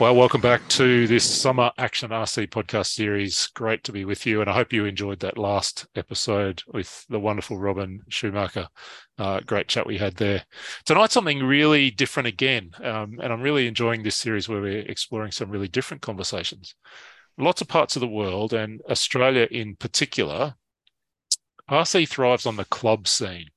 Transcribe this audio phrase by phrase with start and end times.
[0.00, 3.48] Well, welcome back to this Summer Action RC podcast series.
[3.48, 4.40] Great to be with you.
[4.40, 8.68] And I hope you enjoyed that last episode with the wonderful Robin Schumacher.
[9.18, 10.44] Uh, great chat we had there.
[10.86, 12.70] Tonight, something really different again.
[12.82, 16.74] Um, and I'm really enjoying this series where we're exploring some really different conversations.
[17.36, 20.54] Lots of parts of the world, and Australia in particular,
[21.70, 23.48] RC thrives on the club scene.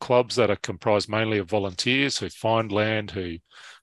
[0.00, 3.38] Clubs that are comprised mainly of volunteers who find land, who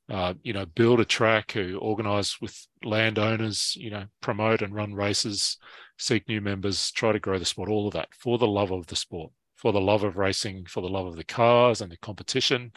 [0.10, 4.94] uh, you know, build a track, who organise with landowners, you know, promote and run
[4.94, 5.58] races,
[5.98, 8.86] seek new members, try to grow the sport, all of that for the love of
[8.88, 11.98] the sport, for the love of racing, for the love of the cars and the
[11.98, 12.72] competition,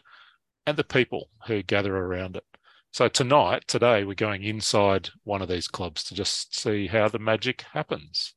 [0.66, 2.44] and the people who gather around it.
[2.92, 7.18] So tonight, today, we're going inside one of these clubs to just see how the
[7.18, 8.34] magic happens.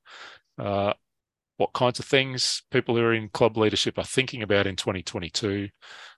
[0.57, 0.93] Uh,
[1.59, 5.67] what kinds of things people who are in club leadership are thinking about in 2022,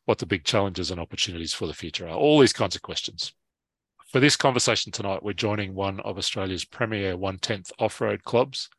[0.05, 3.33] what the big challenges and opportunities for the future are, all these kinds of questions.
[4.11, 8.69] For this conversation tonight, we're joining one of Australia's premier one tenth off road clubs,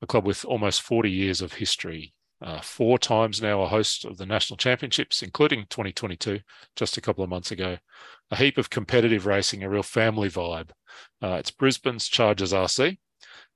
[0.00, 2.14] a club with almost 40 years of history.
[2.40, 6.40] Uh, four times now a host of the national championships, including 2022,
[6.74, 7.76] just a couple of months ago.
[8.30, 10.70] A heap of competitive racing, a real family vibe.
[11.22, 12.96] Uh, it's Brisbane's Chargers RC,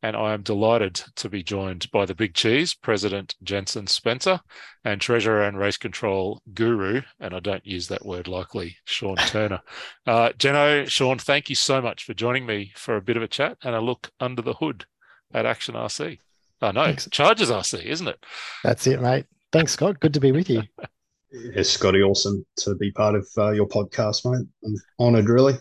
[0.07, 4.39] and I am delighted to be joined by the Big Cheese, President Jensen Spencer,
[4.85, 9.63] and Treasurer and Race Control Guru, and I don't use that word likely, Sean Turner.
[10.07, 13.27] Uh, Jeno, Sean, thank you so much for joining me for a bit of a
[13.27, 14.85] chat and a look under the hood
[15.35, 16.21] at Action RC.
[16.63, 18.25] Oh, no, Charges Chargers RC, isn't it?
[18.63, 19.27] That's it, mate.
[19.51, 19.99] Thanks, Scott.
[19.99, 20.63] Good to be with you.
[21.33, 24.47] Yes, Scotty, awesome to be part of uh, your podcast, mate.
[24.65, 25.55] I'm honoured, really.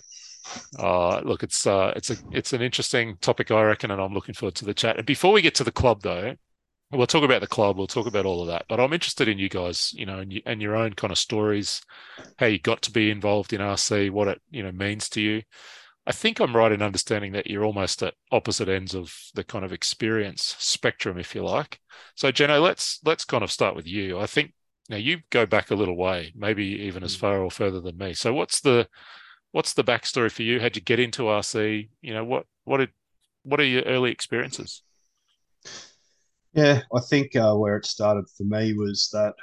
[0.77, 4.35] Uh, look, it's uh, it's a it's an interesting topic, I reckon, and I'm looking
[4.35, 4.97] forward to the chat.
[4.97, 6.35] And before we get to the club, though,
[6.91, 7.77] we'll talk about the club.
[7.77, 8.65] We'll talk about all of that.
[8.67, 11.17] But I'm interested in you guys, you know, and, you, and your own kind of
[11.17, 11.81] stories,
[12.37, 15.43] how you got to be involved in RC, what it you know means to you.
[16.07, 19.65] I think I'm right in understanding that you're almost at opposite ends of the kind
[19.65, 21.79] of experience spectrum, if you like.
[22.13, 24.19] So, Jeno, let's let's kind of start with you.
[24.19, 24.53] I think
[24.87, 27.19] now you go back a little way, maybe even as mm.
[27.19, 28.13] far or further than me.
[28.13, 28.87] So, what's the
[29.55, 30.59] what's the backstory for you?
[30.59, 31.87] How'd you get into RC?
[32.01, 32.89] You know, what what did
[33.43, 34.81] what are your early experiences?
[36.53, 39.33] Yeah, I think uh, where it started for me was that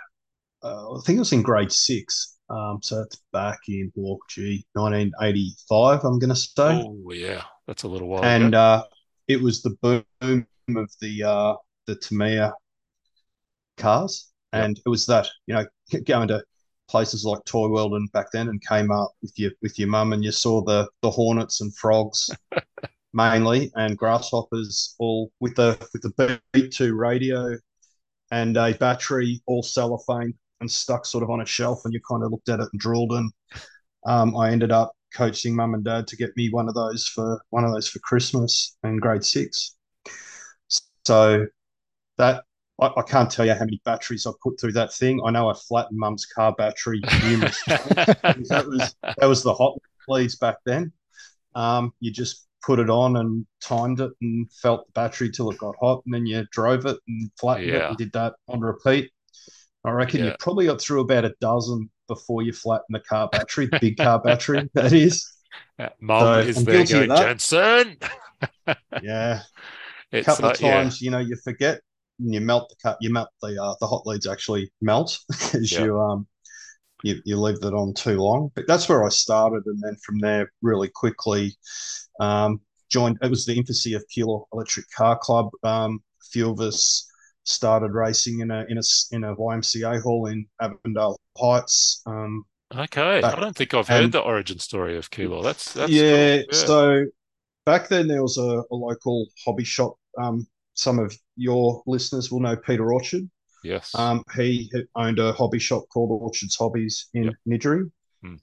[0.62, 2.36] uh, I think it was in grade six.
[2.50, 6.04] Um, so it's back in Walk G, 1985.
[6.04, 6.84] I'm going to say.
[6.84, 8.22] Oh yeah, that's a little while.
[8.22, 8.84] And uh,
[9.28, 10.46] it was the boom
[10.76, 11.54] of the uh,
[11.86, 12.52] the Tamiya
[13.78, 14.64] cars, yep.
[14.64, 15.64] and it was that you know
[16.04, 16.44] going to
[16.92, 20.12] places like Toy World and back then, and came up with your with your mum,
[20.12, 22.30] and you saw the the hornets and frogs
[23.12, 27.56] mainly, and grasshoppers, all with the with the Beat Two radio
[28.30, 32.22] and a battery, all cellophane and stuck sort of on a shelf, and you kind
[32.22, 33.12] of looked at it and drooled.
[33.12, 33.32] And
[34.06, 37.40] um, I ended up coaching mum and dad to get me one of those for
[37.50, 39.76] one of those for Christmas in grade six.
[41.04, 41.46] So
[42.18, 42.44] that
[42.82, 45.20] I, I, can't tell you how many batteries I've put through that thing.
[45.24, 48.48] I know I flattened mum's car battery numerous times.
[48.48, 49.78] that was that was the hot
[50.08, 50.92] leads back then.
[51.54, 55.58] Um, you just put it on and timed it and felt the battery till it
[55.58, 57.76] got hot, and then you drove it and flattened yeah.
[57.76, 59.10] it and did that on repeat.
[59.84, 60.26] I reckon yeah.
[60.26, 63.96] you probably got through about a dozen before you flattened the car battery, the big
[63.96, 65.28] car battery that is.
[65.78, 67.96] Uh, Mum so is I'm there going, Jensen.
[69.02, 69.42] yeah.
[70.12, 71.06] A couple of times, yeah.
[71.06, 71.80] you know, you forget
[72.24, 75.18] you melt the cut, you melt the uh, the hot leads actually melt
[75.54, 76.26] as you um
[77.02, 78.50] you, you leave that on too long.
[78.54, 81.56] But that's where I started, and then from there, really quickly
[82.20, 82.60] um,
[82.90, 83.18] joined.
[83.22, 85.50] It was the infancy of Keilor Electric Car Club.
[85.62, 87.08] Um, a few of us
[87.44, 92.02] started racing in a in a in a YMCA hall in Avondale Heights.
[92.06, 92.44] Um,
[92.74, 95.42] okay, back, I don't think I've heard the origin story of Keilor.
[95.42, 96.46] That's, that's yeah, cool.
[96.52, 96.66] yeah.
[96.66, 97.04] So
[97.66, 102.40] back then there was a, a local hobby shop um, some of your listeners will
[102.40, 103.28] know Peter Orchard.
[103.64, 103.94] Yes.
[103.94, 107.34] Um, he owned a hobby shop called Orchard's Hobbies in yep.
[107.48, 107.90] Niddrie.
[108.22, 108.34] Hmm.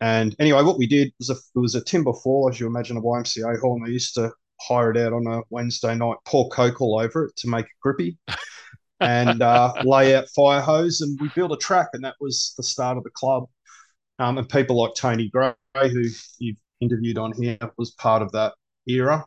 [0.00, 2.96] And anyway, what we did was a, it was a timber fall, as you imagine,
[2.96, 6.48] a YMCA hall, and they used to hire it out on a Wednesday night, pour
[6.48, 8.18] coke all over it to make it grippy,
[9.00, 12.62] and uh, lay out fire hose, and we built a track, and that was the
[12.62, 13.44] start of the club.
[14.18, 16.04] Um, and people like Tony Gray, who
[16.38, 18.54] you've interviewed on here, was part of that
[18.86, 19.24] era.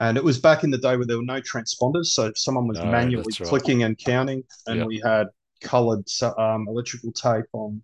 [0.00, 2.78] And it was back in the day where there were no transponders, so someone was
[2.78, 4.86] no, manually clicking and counting, and yep.
[4.86, 5.26] we had
[5.60, 6.04] coloured
[6.38, 7.82] um, electrical tape on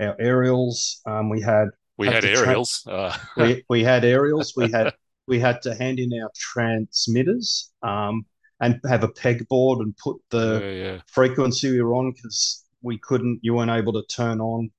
[0.00, 1.02] our aerials.
[1.06, 1.68] Um, we had
[1.98, 2.82] we had, had aerials.
[2.84, 3.16] Tra- uh.
[3.36, 4.54] we we had aerials.
[4.56, 4.94] We had
[5.26, 8.26] we had to hand in our transmitters um,
[8.60, 11.00] and have a pegboard and put the yeah, yeah.
[11.06, 14.70] frequency we were on because we couldn't, you weren't able to turn on.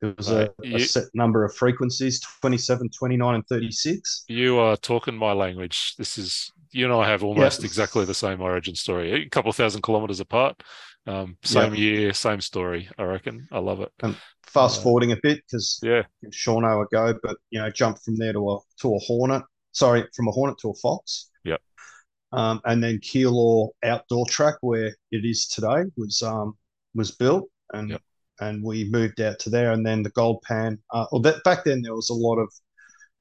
[0.00, 4.24] There was a, You- a set number of frequencies 27, 29, and 36.
[4.28, 5.94] You are talking my language.
[5.96, 7.66] This is you and I have almost Yeah.
[7.66, 9.24] exactly the same origin story.
[9.24, 10.62] A couple of thousand kilometers apart.
[11.06, 12.88] Um, same year, same story.
[12.98, 13.48] I reckon.
[13.50, 13.90] I love it.
[14.02, 14.14] And
[14.46, 16.02] fast Uh, forwarding a bit because Yeah.
[16.30, 19.42] Sean a go, but you know, jump from there to a to a Hornet.
[19.72, 21.30] Sorry, from a Hornet to a Fox.
[21.44, 21.60] Yep.
[22.32, 26.56] Um, and then Keilor outdoor track where it is today was um
[26.94, 28.02] was built and Yep.
[28.40, 30.78] And we moved out to there and then the Gold Pan.
[30.92, 32.52] Uh, well, that, back then there was a lot of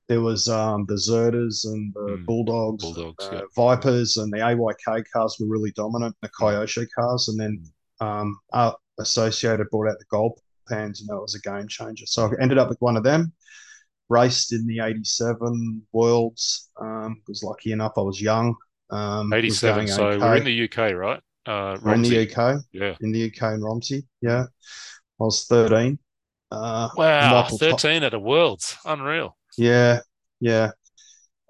[0.07, 2.25] there was um the Zertas and the Mm.
[2.25, 3.41] Bulldogs, Bulldogs, uh, yeah.
[3.55, 6.15] Vipers, and the AYK cars were really dominant.
[6.21, 7.63] The Kyosho cars, and then
[7.99, 12.05] um, uh, Associated brought out the Gold Pans, and that was a game changer.
[12.05, 13.33] So I ended up with one of them.
[14.09, 16.69] Raced in the '87 Worlds.
[16.79, 17.93] Um, was lucky enough.
[17.97, 18.55] I was young.
[18.89, 19.85] Um, Eighty-seven.
[19.85, 20.17] going So okay.
[20.19, 21.19] we're in the UK, right?
[21.45, 22.95] Uh, We're in the UK, Yeah.
[23.01, 24.05] in the UK in Romsey.
[24.21, 24.45] Yeah,
[25.19, 25.97] I was 13.
[26.51, 28.77] Uh, Wow, Michael Top- thirteen at a Worlds.
[28.85, 29.35] Unreal.
[29.57, 29.99] Yeah,
[30.39, 30.71] yeah,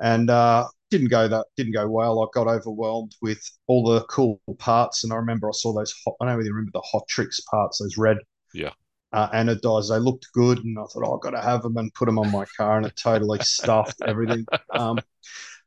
[0.01, 2.19] and uh, didn't go that didn't go well.
[2.23, 5.93] I got overwhelmed with all the cool parts, and I remember I saw those.
[6.05, 7.77] Hot, I don't really remember the hot tricks parts.
[7.77, 8.17] Those red,
[8.55, 8.71] Yeah.
[9.13, 9.89] uh, anodized.
[9.89, 12.17] They looked good, and I thought, oh, I've got to have them and put them
[12.17, 14.45] on my car, and it totally stuffed everything.
[14.71, 14.97] Um,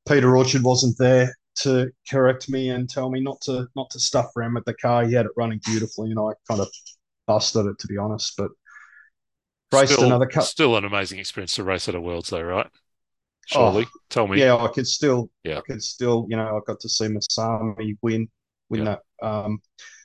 [0.08, 4.26] Peter Orchard wasn't there to correct me and tell me not to not to stuff
[4.36, 5.04] around with the car.
[5.04, 6.68] He had it running beautifully, and I kind of
[7.30, 8.34] busted it to be honest.
[8.36, 8.50] But
[9.72, 10.44] raced still, another cup.
[10.44, 12.66] Still an amazing experience to race at a Worlds, though, right?
[13.46, 13.86] Surely.
[14.10, 14.38] Tell me.
[14.40, 15.58] Yeah, I could still, Yeah.
[15.58, 18.28] I could still, you know, I got to see Masami win,
[18.68, 18.96] win Yeah.
[19.20, 19.60] that um,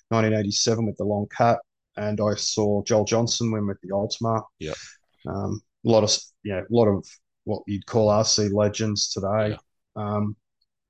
[0.09, 1.59] 1987 with the long cut,
[1.97, 4.41] and I saw Joel Johnson win with the Ultima.
[4.59, 4.73] Yeah.
[5.27, 7.05] Um, a lot of, yeah, a lot of
[7.43, 9.57] what you'd call RC legends today.
[9.95, 10.35] Um,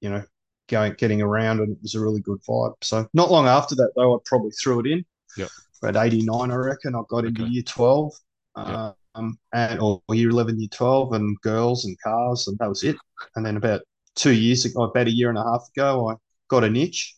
[0.01, 0.23] you know,
[0.69, 2.75] going, getting around, and it was a really good vibe.
[2.81, 5.05] So not long after that, though, I probably threw it in.
[5.37, 5.49] Yep.
[5.87, 8.13] At 89, I reckon, I got into year 12.
[8.57, 8.91] Yeah.
[9.15, 12.97] Um, and or year 11, year 12, and girls and cars, and that was it.
[13.35, 13.81] And then about
[14.15, 16.15] two years ago, about a year and a half ago, I
[16.49, 17.15] got an itch,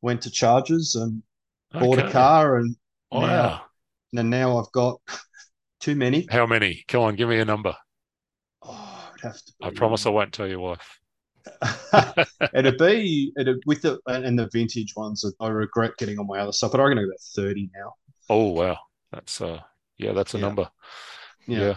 [0.00, 1.22] went to Chargers and
[1.72, 2.76] bought a car, and
[3.10, 3.20] Wow.
[4.12, 5.00] now, and now I've got
[5.80, 6.26] too many.
[6.30, 6.84] How many?
[6.88, 7.74] Come on, give me a number.
[8.62, 11.00] Oh, it'd have to I promise I won't tell your wife.
[12.54, 15.24] it'd be it'd, with the and the vintage ones.
[15.40, 17.94] I regret getting on my other stuff, but I'm going to go about thirty now.
[18.30, 18.78] Oh wow,
[19.12, 19.60] that's uh,
[19.96, 20.42] yeah, that's a Yeah.
[20.46, 20.70] number.
[21.46, 21.58] Yeah.
[21.60, 21.74] Yeah.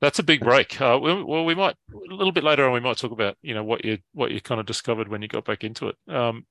[0.00, 0.80] That's a big break.
[0.80, 2.72] Uh, well, well, we might a little bit later on.
[2.72, 5.28] We might talk about you know what you what you kind of discovered when you
[5.28, 5.96] got back into it.
[6.08, 6.46] Um,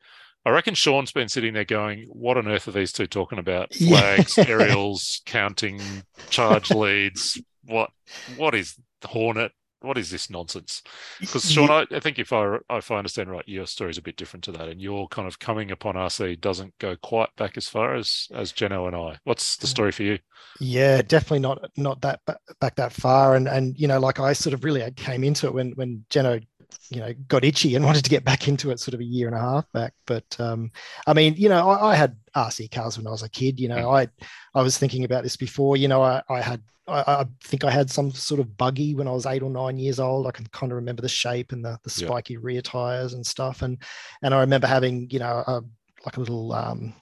[0.46, 3.70] I reckon Sean's been sitting there going, "What on earth are these two talking about?
[3.80, 4.16] Yeah.
[4.18, 5.82] Flags, aerials, counting,
[6.30, 7.42] charge leads.
[7.66, 7.90] What
[8.38, 9.52] what is Hornet?
[9.82, 10.82] What is this nonsense?"
[11.20, 14.02] Because Sean, I, I think if I if I understand right, your story is a
[14.02, 17.58] bit different to that, and your kind of coming upon RC doesn't go quite back
[17.58, 19.18] as far as as Jeno and I.
[19.24, 19.72] What's the mm.
[19.72, 20.20] story for you?
[20.60, 22.22] Yeah, definitely not not that
[22.60, 23.36] back that far.
[23.36, 26.44] And and you know, like I sort of really came into it when when Jeno,
[26.90, 29.28] you know, got itchy and wanted to get back into it sort of a year
[29.28, 29.94] and a half back.
[30.06, 30.72] But um,
[31.08, 33.60] I mean, you know, I, I had RC cars when I was a kid.
[33.60, 34.08] You know, I
[34.56, 35.78] I was thinking about this before.
[35.78, 36.62] You know, I I had.
[36.88, 39.78] I, I think I had some sort of buggy when I was eight or nine
[39.78, 40.26] years old.
[40.26, 42.08] I can kind of remember the shape and the, the Yeah.
[42.08, 43.62] spiky rear tires and stuff.
[43.62, 43.78] And
[44.24, 45.62] and I remember having, you know, a,
[46.04, 46.96] like a little um,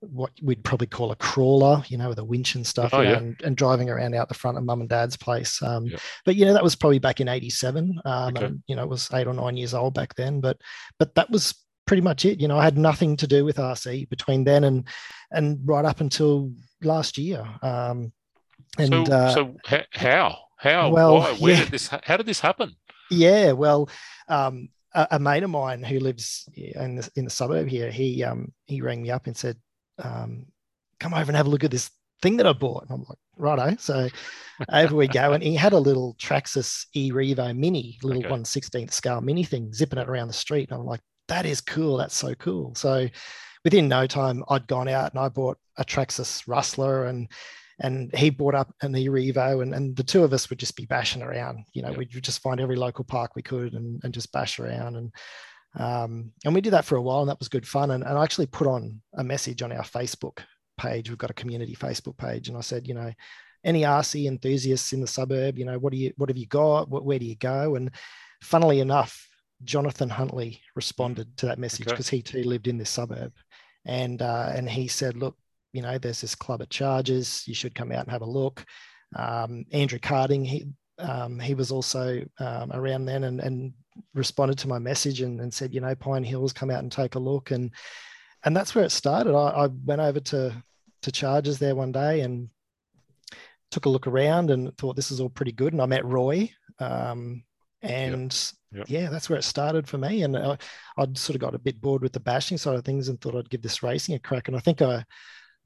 [0.00, 3.04] what we'd probably call a crawler, you know, with a winch and stuff, Oh, you
[3.04, 3.18] know, yeah.
[3.18, 5.62] and, and driving around out the front of mum and dad's place.
[5.62, 5.98] Um, Yeah.
[6.24, 8.46] But you know, that was probably back in '87, um, Okay.
[8.46, 10.40] and you know, it was eight or nine years old back then.
[10.40, 10.58] But
[10.98, 11.54] but that was
[11.86, 12.40] pretty much it.
[12.40, 14.86] You know, I had nothing to do with RC between then and
[15.32, 16.52] and right up until
[16.82, 17.46] last year.
[17.62, 18.12] Um,
[18.78, 19.56] and so, uh, so
[19.92, 21.60] how, how, well, why, where yeah.
[21.64, 22.74] did this, how did this happen?
[23.10, 23.88] Yeah, well,
[24.28, 28.22] um, a, a mate of mine who lives in the, in the suburb here, he
[28.22, 29.56] um, he rang me up and said,
[30.04, 30.46] um,
[30.98, 31.90] "Come over and have a look at this
[32.22, 34.08] thing that I bought." And I'm like, "Righto." So
[34.70, 38.30] over we go, and he had a little Traxxas E Revo Mini, little Okay.
[38.30, 40.70] one sixteenth scale mini thing, zipping it around the street.
[40.70, 41.96] And I'm like, "That is cool.
[41.96, 43.08] That's so cool." So
[43.64, 47.28] within no time, I'd gone out and I bought a Traxxas Rustler and
[47.82, 50.84] and he brought up an e-revo and, and the two of us would just be
[50.84, 51.96] bashing around you know Yep.
[51.98, 55.10] we'd just find every local park we could and, and just bash around and
[55.78, 58.18] um, and we did that for a while and that was good fun and, and
[58.18, 60.38] i actually put on a message on our facebook
[60.78, 63.12] page we've got a community facebook page and i said you know
[63.64, 66.88] any rc enthusiasts in the suburb you know what do you what have you got
[66.88, 67.90] what, where do you go and
[68.42, 69.28] funnily enough
[69.62, 71.92] jonathan huntley responded to that message Okay.
[71.92, 73.32] because he too lived in this suburb
[73.84, 75.36] and uh, and he said look
[75.72, 77.44] you know, there's this club at Chargers.
[77.46, 78.64] You should come out and have a look.
[79.16, 80.66] Um, Andrew Carding, he
[80.98, 83.72] um, he was also um, around then and, and
[84.14, 87.14] responded to my message and, and said, you know, Pine Hills, come out and take
[87.14, 87.50] a look.
[87.50, 87.72] And
[88.44, 89.34] and that's where it started.
[89.34, 90.54] I, I went over to
[91.02, 92.48] to Chargers there one day and
[93.70, 95.72] took a look around and thought this is all pretty good.
[95.72, 97.44] And I met Roy, um,
[97.82, 98.86] and Yep.
[98.88, 100.22] yeah, that's where it started for me.
[100.22, 100.56] And I,
[100.96, 103.34] I'd sort of got a bit bored with the bashing side of things and thought
[103.34, 104.46] I'd give this racing a crack.
[104.46, 105.04] And I think I, I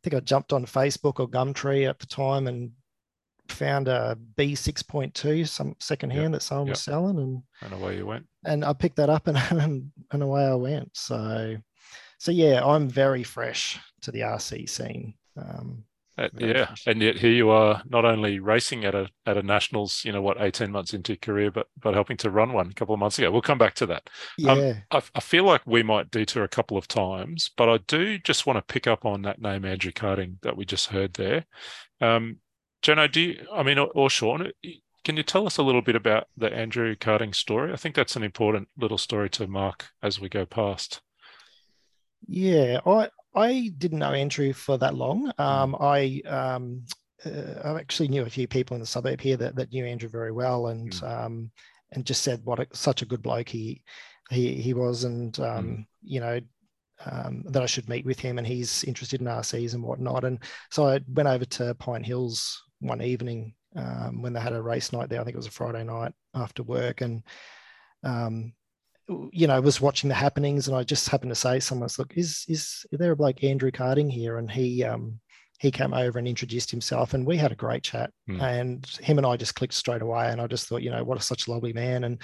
[0.03, 2.71] think I jumped on Facebook or Gumtree at the time and
[3.49, 7.97] found a B six point two, some secondhand that someone was selling, and And away
[7.97, 8.27] you went.
[8.45, 10.97] and I picked that up and and, and away I went.
[10.97, 11.57] So,
[12.19, 15.15] so yeah, I'm very fresh to the RC scene.
[15.37, 15.85] Um,
[16.17, 16.87] Uh, yeah, fresh.
[16.87, 20.23] and yet here you are, not only racing at a at a nationals, you know
[20.23, 23.01] what, eighteen months into your career, but but helping to run one a couple of
[23.01, 23.33] months ago.
[23.33, 24.09] We'll come back to that.
[24.45, 27.79] Um, yeah, I, I feel like we might detour a couple of times, but I
[27.89, 31.15] do just want to pick up on that name Andrew Carding that we just heard
[31.15, 31.47] there.
[32.01, 32.39] Um,
[32.85, 33.47] Jono, do you?
[33.53, 34.51] I mean, or, or Sean,
[35.05, 37.73] can you tell us a little bit about the Andrew Carding story?
[37.73, 41.01] I think that's an important little story to mark as we go past.
[42.27, 42.81] yeah.
[42.87, 45.33] I I didn't know Andrew for that long.
[45.39, 46.85] Um, I um,
[47.25, 50.09] uh, I actually knew a few people in the suburb here that, that knew Andrew
[50.09, 51.03] very well, and Mm.
[51.25, 51.51] um,
[51.93, 53.83] and just said what a, such a good bloke he
[54.31, 56.41] he he was, and um, you know.
[57.07, 60.25] Um, that I should meet with him, and he's interested in RCs and whatnot.
[60.25, 60.39] And
[60.71, 64.93] so I went over to Pine Hills one evening um, when they had a race
[64.93, 65.21] night there.
[65.21, 67.23] I think it was a Friday night after work, and
[68.03, 68.53] um,
[69.33, 72.45] you know, was watching the happenings, and I just happened to say, "Someone's look, is
[72.49, 75.21] is there a bloke Andrew Carding here?" And he um,
[75.59, 78.11] he came over and introduced himself, and we had a great chat.
[78.27, 78.41] Hmm.
[78.41, 81.19] And him and I just clicked straight away, and I just thought, you know, what
[81.19, 82.23] a such a lovely man, and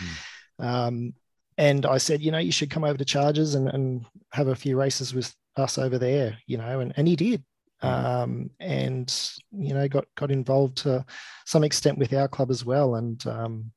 [0.58, 1.14] um,
[1.58, 4.56] and I said, you know, you should come over to Chargers and, and have a
[4.56, 7.44] few races with us over there, you know, and and he did.
[7.82, 7.88] Hmm.
[7.88, 11.04] Um, and you know, got got involved to
[11.46, 13.72] some extent with our club as well, and um,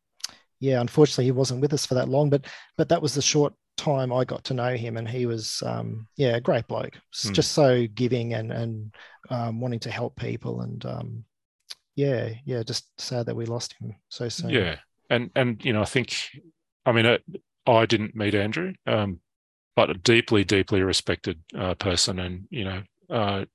[0.60, 2.46] yeah, unfortunately, he wasn't with us for that long, but
[2.78, 6.08] but that was the short time I got to know him, and he was um,
[6.18, 7.34] yeah, a great bloke, Hmm.
[7.34, 8.94] just so giving and and
[9.30, 11.26] um, wanting to help people, and um,
[11.96, 14.50] yeah, yeah, just sad that we lost him so soon.
[14.50, 14.78] Yeah,
[15.10, 16.16] and and you know, I think,
[16.86, 17.18] I mean, uh,
[17.66, 19.20] I didn't meet Andrew, um,
[19.76, 23.46] but a deeply, deeply respected uh, person, and you know, uh,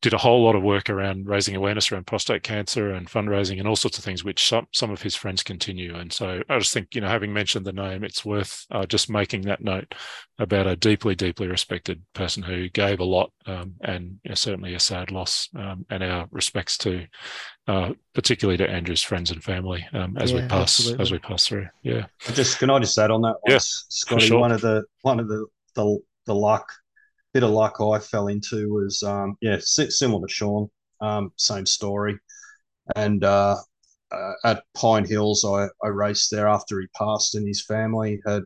[0.00, 3.66] did a whole lot of work around raising awareness around prostate cancer and fundraising and
[3.66, 5.96] all sorts of things, which some some of his friends continue.
[5.96, 9.10] And so I just think, you know, having mentioned the name, it's worth uh, just
[9.10, 9.92] making that note
[10.38, 14.74] about a deeply, deeply respected person who gave a lot, um, and you know, certainly
[14.74, 15.48] a sad loss.
[15.56, 17.04] Um, and our respects to,
[17.66, 21.48] uh, particularly to Andrew's friends and family, um, as we Yeah, pass as we pass
[21.48, 21.66] through.
[21.82, 23.34] Yeah, I just can I just add on that?
[23.48, 24.26] Yes, Yeah, Scotty.
[24.28, 24.38] sure.
[24.38, 26.72] One of the one of the the the luck
[27.38, 30.68] bit of luck I fell into was um yeah similar to Sean,
[31.00, 32.18] um same story,
[32.96, 33.56] and uh,
[34.10, 38.42] uh, at Pine Hills I I raced there after he passed and his family had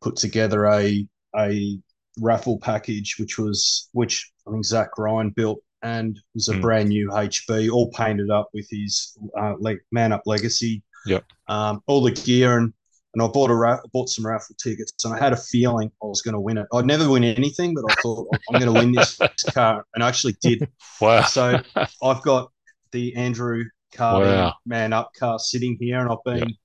[0.00, 1.78] put together a a
[2.20, 6.60] raffle package which was which I think Zach Ryan built and was a Mm.
[6.60, 10.82] brand new HB all painted up with his uh, like man up legacy.
[11.06, 11.24] Yep.
[11.48, 12.72] Um, all the gear and
[13.14, 16.06] and I bought a ra- bought some raffle tickets, and I had a feeling I
[16.06, 16.66] was going to win it.
[16.72, 19.18] I'd never win anything, but I thought I'm going to win this
[19.54, 20.66] car, and I actually did.
[21.00, 21.22] wow.
[21.22, 21.58] So
[22.02, 22.50] I've got
[22.92, 23.64] the Andrew
[23.94, 24.54] Carding Wow.
[24.66, 26.56] Man Up car sitting here, and I've been Yep.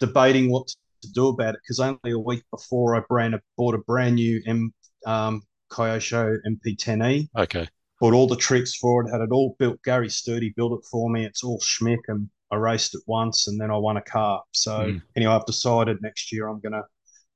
[0.00, 0.68] debating what
[1.02, 4.40] to do about it because only a week before I brand bought a brand new
[4.46, 4.72] M
[5.06, 7.28] um, Kyosho MP10E.
[7.36, 7.68] okay,
[8.00, 9.82] Bought all the tricks for it, had it all built.
[9.82, 11.24] Gary Sturdy built it for me.
[11.24, 14.42] It's all schmick, and I raced it once, and then I won a car.
[14.52, 15.02] So Mm.
[15.16, 16.82] anyway, I've decided next year I'm gonna,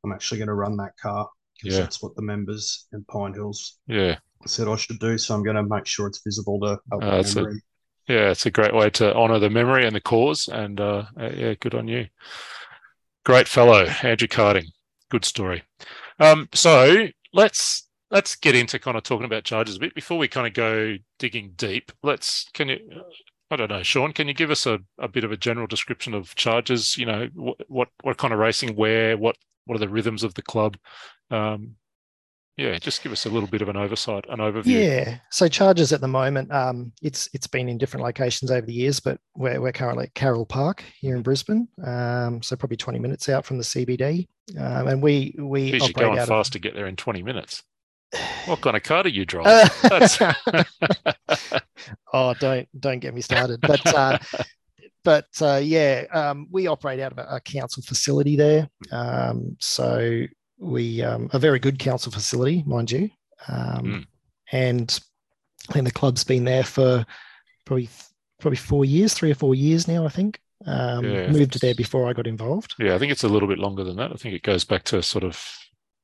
[0.05, 1.83] I'm actually gonna run that car because Yeah.
[1.83, 5.19] that's what the members in Pine Hills yeah, said I should do.
[5.19, 7.61] So I'm gonna make sure it's visible to help Uh, a-
[8.13, 8.31] yeah.
[8.31, 11.55] It's a great way to honour the memory and the cause, and uh, uh, yeah,
[11.55, 12.07] good on you.
[13.25, 14.67] Great fellow, Andrew Carding.
[15.11, 15.65] Good story.
[16.19, 20.29] Um, so let's let's get into kind of talking about Chargers a bit before we
[20.29, 21.93] kind of go digging deep.
[22.03, 22.79] Let's can you
[23.51, 26.15] I don't know, Sean, can you give us a, a bit of a general description
[26.15, 26.97] of Chargers?
[26.97, 30.35] You know, what what, what kind of racing, where, what what are the rhythms of
[30.35, 30.77] the club?
[31.31, 31.77] Um,
[32.57, 34.85] yeah, just give us a little bit of an oversight, an overview.
[34.85, 35.19] Yeah.
[35.31, 39.01] So Chargers at the moment, um, it's it's been in different locations over the years,
[39.01, 41.67] but we're, we're currently at Carroll Park here in Brisbane.
[41.85, 44.27] Um, so probably 20 minutes out from the CBD.
[44.59, 47.63] Um, and we we you're operate going out fast to get there in 20 minutes.
[48.47, 49.71] What kind of car do you drive?
[49.83, 50.21] That's-
[52.13, 53.61] oh, don't don't get me started.
[53.61, 54.19] But uh,
[55.05, 58.69] but uh, yeah, um, we operate out of a, a council facility there.
[58.93, 60.23] Um, so
[60.59, 63.11] we um, a very good council facility, mind you.
[63.49, 64.07] Um, Mm.
[64.53, 65.01] And
[65.69, 67.07] I think the club's been there for
[67.65, 67.89] probably
[68.41, 70.05] probably four years, three or four years now.
[70.05, 70.41] I think.
[70.67, 71.29] Um, Yeah.
[71.31, 72.75] Moved there before I got involved.
[72.79, 74.11] yeah, I think it's a little bit longer than that.
[74.13, 75.41] I think it goes back to sort of,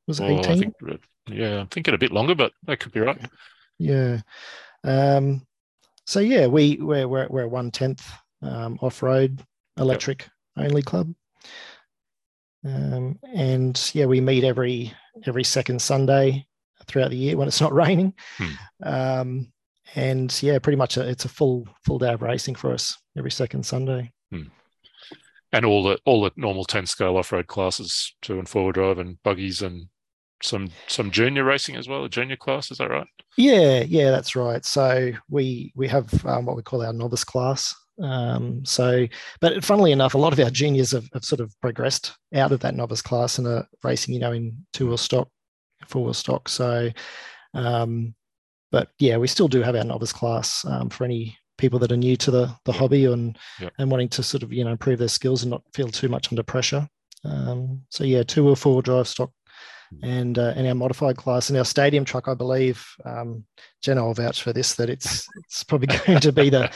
[0.06, 0.58] Was it well, I 18?
[0.58, 0.75] think,
[1.28, 3.18] yeah, I'm thinking a bit longer, but that could be right.
[3.78, 4.21] Yeah.
[4.85, 5.47] Um,
[6.06, 8.09] so yeah, we we're we're, we're one tenth
[8.42, 9.42] um, off road
[9.78, 10.66] electric yep.
[10.66, 11.12] only club.
[12.64, 14.92] Um, and yeah, we meet every
[15.26, 16.47] every second Sunday
[16.87, 18.14] throughout the year when it's not raining.
[18.38, 18.52] Hmm.
[18.83, 19.52] Um,
[19.95, 23.30] and yeah, pretty much a, it's a full full day of racing for us every
[23.30, 24.12] second Sunday.
[24.30, 24.49] Hmm.
[25.52, 28.73] And all the all the normal ten scale off road classes, two and four wheel
[28.73, 29.88] drive, and buggies, and
[30.43, 32.71] some some junior racing as well, a junior class.
[32.71, 33.07] Is that right?
[33.37, 34.64] Yeah, yeah, that's right.
[34.64, 37.75] So we we have um, what we call our novice class.
[38.02, 39.07] Um, so,
[39.40, 42.61] but funnily enough, a lot of our juniors have, have, sort of progressed out of
[42.61, 45.28] that novice class and are racing, you know, in two wheel stock,
[45.87, 46.47] four wheel stock.
[46.50, 46.90] So,
[47.55, 48.14] um,
[48.71, 51.97] but yeah, we still do have our novice class um, for any people that are
[51.97, 53.38] new to the the hobby and
[53.78, 56.31] and wanting to sort of you know improve their skills and not feel too much
[56.31, 56.87] under pressure.
[57.25, 59.31] Um, so yeah, two wheel four wheel drive stock
[60.02, 63.45] and uh, in our modified class and our stadium truck, I believe, um,
[63.83, 66.71] Jenna will vouch for this that it's it's probably going to be the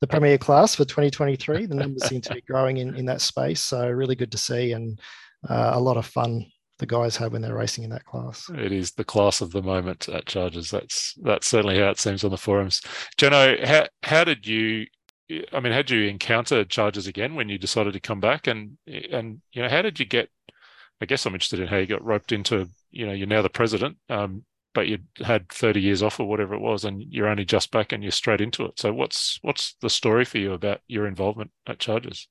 [0.00, 1.66] the premier class for 2023.
[1.66, 4.72] The numbers seem to be growing in in that space, so really good to see
[4.72, 5.00] and
[5.48, 6.46] uh, a lot of fun
[6.78, 8.50] the guys have when they're racing in that class.
[8.56, 10.70] It is the class of the moment at Chargers.
[10.70, 12.80] That's that's certainly how it seems on the forums.
[13.18, 14.86] Jono, how how did you
[15.52, 19.40] I mean, had you encounter Chargers again when you decided to come back, and and
[19.52, 20.28] you know, how did you get
[21.02, 23.50] I guess I'm interested in how you got roped into, you know, you're now the
[23.50, 27.44] president, um, but you had 30 years off or whatever it was, and you're only
[27.44, 28.78] just back and you're straight into it.
[28.78, 32.28] So what's what's the story for you about your involvement at Chargers?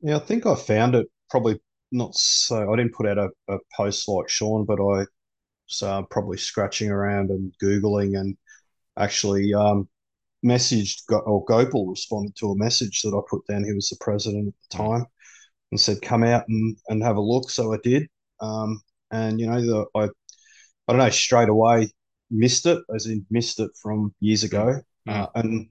[0.00, 1.58] Yeah, I think I found it probably
[1.90, 2.72] not so.
[2.72, 5.04] I didn't put out a, a post like Sean, but I
[5.66, 8.36] was uh, probably scratching around and googling and
[8.96, 9.88] actually um,
[10.44, 13.64] messaged or Gopal responded to a message that I put down.
[13.64, 15.06] He was the president at the time
[15.70, 18.08] and said, "Come out and, and have a look." So I did,
[18.40, 20.08] um, and you know, the, I I
[20.92, 21.90] don't know straight away
[22.30, 25.12] missed it, as in missed it from years ago, mm.
[25.12, 25.68] uh, and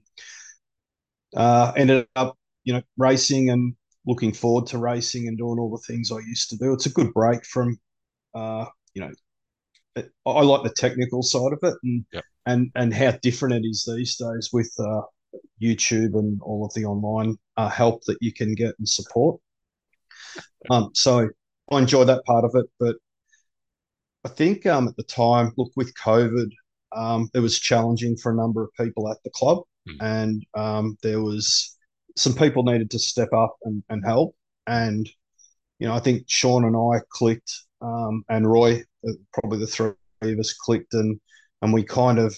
[1.36, 3.74] uh, ended up you know racing and
[4.06, 6.72] looking forward to racing and doing all the things I used to do.
[6.72, 7.78] It's a good break from
[8.34, 9.10] uh, you know.
[9.96, 12.04] It, I like the technical side of it, and
[12.46, 15.02] and and how different it is these days with uh,
[15.60, 19.40] YouTube and all of the online uh, help that you can get and support.
[20.70, 21.28] Um, so
[21.70, 22.96] I enjoy that part of it, but
[24.24, 26.50] I think um, at the time, look, with COVID,
[26.92, 29.96] um, it was challenging for a number of people at the club, mm.
[30.00, 31.76] and um, there was
[32.16, 34.34] some people needed to step up and, and, help.
[34.66, 35.08] And
[35.78, 39.92] you know, I think Sean and I clicked, um, and Roy, uh, probably the three
[40.22, 41.18] of us clicked, and
[41.62, 42.36] and we kind of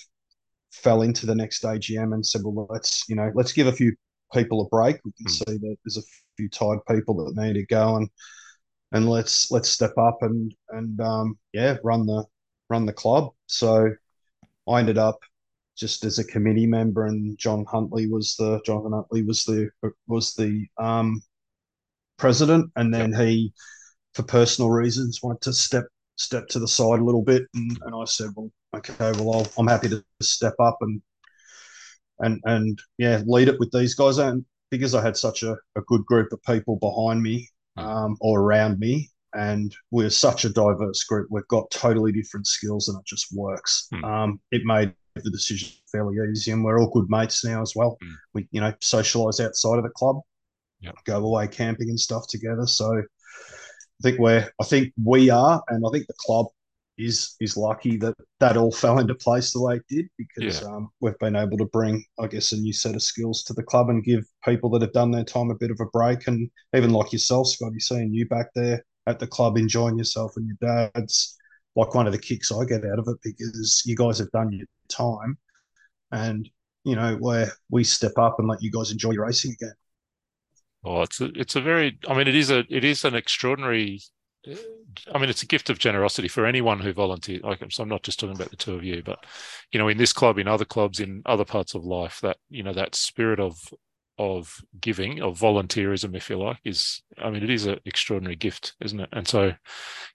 [0.70, 3.94] fell into the next AGM and said, well, let's you know, let's give a few
[4.32, 4.98] people a break.
[5.04, 5.30] We can mm.
[5.30, 6.02] see that there's a
[6.36, 8.06] few tired people that need to go
[8.92, 12.24] and let's let's step up and and um, yeah run the
[12.68, 13.30] run the club.
[13.46, 13.90] So
[14.68, 15.18] I ended up
[15.76, 19.70] just as a committee member, and John Huntley was the Jonathan Huntley was the
[20.06, 21.22] was the um,
[22.18, 23.52] president, and then he,
[24.14, 25.84] for personal reasons, wanted to step
[26.16, 29.60] step to the side a little bit, and, and I said, well, okay, well, i
[29.60, 31.02] am happy to step up and
[32.20, 34.18] and and yeah, lead it with these guys.
[34.18, 37.84] And because I had such a, a good group of people behind me hmm.
[37.84, 42.88] um, or around me, and we're such a diverse group, we've got totally different skills,
[42.88, 43.88] and it just works.
[43.94, 44.04] Mm.
[44.04, 47.98] Um, it made the decision fairly easy, and we're all good mates now as well.
[48.02, 48.14] Mm.
[48.34, 50.20] We, you know, socialize outside of the club,
[50.80, 50.94] yep.
[51.04, 52.66] go away camping and stuff together.
[52.66, 56.46] So I think we're, I think we are, and I think the club
[56.98, 60.68] is is lucky that that all fell into place the way it did because yeah.
[60.68, 63.62] um, we've been able to bring, I guess, a new set of skills to the
[63.62, 66.26] club and give people that have done their time a bit of a break.
[66.26, 70.46] And even like yourself, Scotty, seeing you back there at the club enjoying yourself and
[70.46, 71.36] your dad's
[71.74, 74.52] like one of the kicks I get out of it because you guys have done
[74.52, 75.38] your time,
[76.10, 76.48] and
[76.84, 79.74] you know where we step up and let you guys enjoy your racing again.
[80.84, 84.00] Oh, it's a, it's a very, I mean, it is a, it is an extraordinary
[84.46, 87.42] I mean, it's a gift of generosity for anyone who volunteers.
[87.42, 89.24] Like, so I'm not just talking about the two of you, but
[89.70, 92.62] you know, in this club, in other clubs, in other parts of life, that you
[92.62, 93.56] know, that spirit of
[94.18, 97.02] of giving, of volunteerism, if you like, is.
[97.18, 99.08] I mean, it is an extraordinary gift, isn't it?
[99.12, 99.52] And so,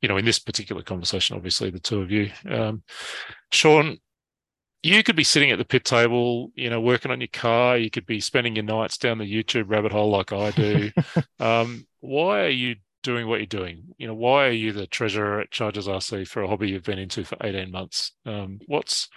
[0.01, 2.83] you know, in this particular conversation, obviously, the two of you, um,
[3.51, 3.97] Sean,
[4.83, 7.77] you could be sitting at the pit table, you know, working on your car.
[7.77, 10.91] You could be spending your nights down the YouTube rabbit hole like I do.
[11.39, 12.75] um, why are you
[13.07, 13.83] doing what you're doing?
[13.97, 16.99] You know, why are you the treasurer at Chargers RC for a hobby you've been
[16.99, 18.11] into for 18 months?
[18.25, 19.07] Um, what's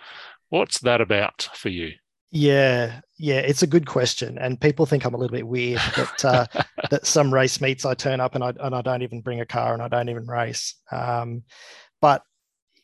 [0.48, 1.90] what's that about for you?
[2.30, 6.24] Yeah, yeah, it's a good question, and people think I'm a little bit weird that
[6.24, 9.40] uh, that some race meets I turn up and I and I don't even bring
[9.40, 10.76] a car and I don't even race.
[10.92, 11.42] Um,
[12.00, 12.22] but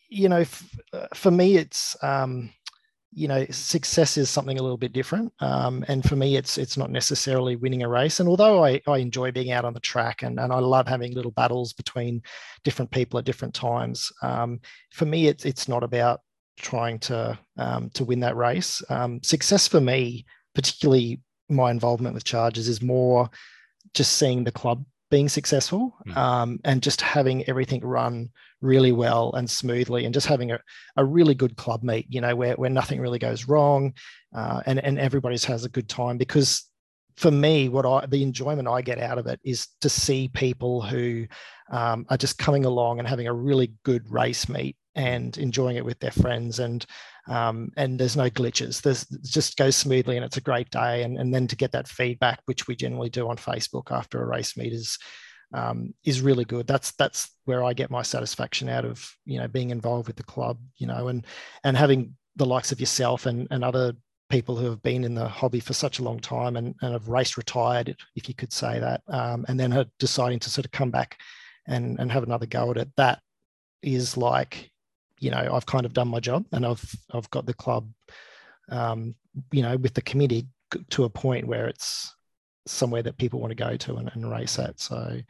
[0.09, 2.51] you know, f- uh, for me, it's um,
[3.17, 5.33] you know, success is something a little bit different.
[5.41, 8.21] Um, and for me, it's it's not necessarily winning a race.
[8.21, 11.15] And although I, I enjoy being out on the track and, and I love having
[11.15, 12.23] little battles between
[12.63, 14.61] different people at different times, um,
[14.93, 16.21] for me, it's it's not about
[16.59, 18.83] trying to um, to win that race.
[18.91, 23.31] Um, success for me, particularly my involvement with Chargers is more
[23.95, 26.17] just seeing the club being successful mm.
[26.17, 28.29] um, and just having everything run
[28.61, 30.59] really well and smoothly and just having a,
[30.97, 33.93] a really good club meet, you know, where, where nothing really goes wrong
[34.35, 36.69] uh, and, and everybody's has a good time because
[37.17, 40.83] for me, what I the enjoyment I get out of it is to see people
[40.83, 41.27] who
[41.71, 45.85] um, are just coming along and having a really good race meet and enjoying it
[45.85, 46.85] with their friends and
[47.29, 48.81] um, and there's no glitches.
[48.81, 51.03] There's just goes smoothly and it's a great day.
[51.03, 54.27] And, and then to get that feedback, which we generally do on Facebook after a
[54.27, 54.99] race meet, is
[55.53, 56.67] um, is really good.
[56.67, 60.23] That's that's where I get my satisfaction out of you know being involved with the
[60.23, 61.27] club, you know, and
[61.65, 63.93] and having the likes of yourself and and other
[64.29, 67.09] people who have been in the hobby for such a long time and, and have
[67.09, 70.73] race retired, if you could say that, um, and then are deciding to sort of
[70.73, 71.17] come back
[71.67, 72.89] and and have another go at it.
[72.97, 73.21] That
[73.83, 74.71] is like
[75.21, 77.89] you know I've kind of done my job and I've I've got the club
[78.71, 79.15] um,
[79.53, 80.47] you know with the committee
[80.91, 82.15] to a point where it's
[82.67, 84.81] somewhere that people want to go to and, and, race at.
[84.81, 85.21] So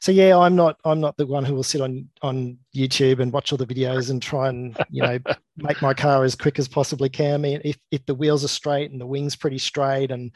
[0.00, 3.32] so yeah i'm not i'm not the one who will sit on on youtube and
[3.32, 5.16] watch all the videos and try and you know
[5.56, 7.34] make my car as quick as possibly can.
[7.34, 10.32] I mean, if, if the wheels are straight and the wings pretty straight and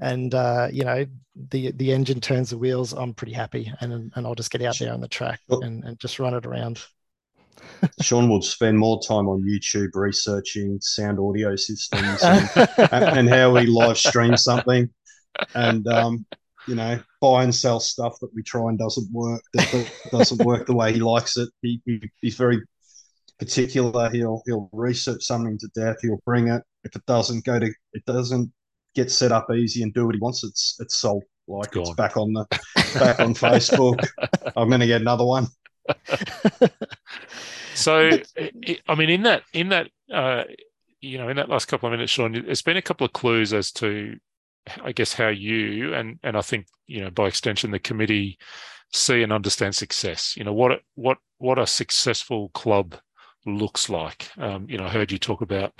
[0.00, 1.06] and uh, you know
[1.50, 4.78] the the engine turns the wheels i'm pretty happy and and i'll just get out
[4.78, 6.80] there on the track and, and just run it around
[8.02, 13.66] Sean will spend more time on YouTube researching sound audio systems and, and how we
[13.66, 14.88] live stream something,
[15.54, 16.26] and um,
[16.66, 20.66] you know, buy and sell stuff that we try and doesn't work that doesn't work
[20.66, 21.48] the way he likes it.
[21.62, 22.60] He, he, he's very
[23.38, 24.10] particular.
[24.10, 25.96] He'll he'll research something to death.
[26.02, 26.62] He'll bring it.
[26.84, 28.52] If it doesn't go to, it doesn't
[28.94, 30.44] get set up easy and do what he wants.
[30.44, 31.24] It's it's sold.
[31.46, 32.44] Like it's, it's back on the
[32.98, 34.06] back on Facebook.
[34.56, 35.46] I'm going to get another one.
[37.74, 38.10] So,
[38.88, 40.44] I mean, in that, in that, uh,
[41.00, 43.52] you know, in that last couple of minutes, Sean, there's been a couple of clues
[43.52, 44.16] as to,
[44.82, 48.38] I guess, how you and and I think you know by extension the committee
[48.92, 50.34] see and understand success.
[50.36, 52.96] You know what what what a successful club
[53.46, 54.30] looks like.
[54.38, 55.72] Um, you know, I heard you talk about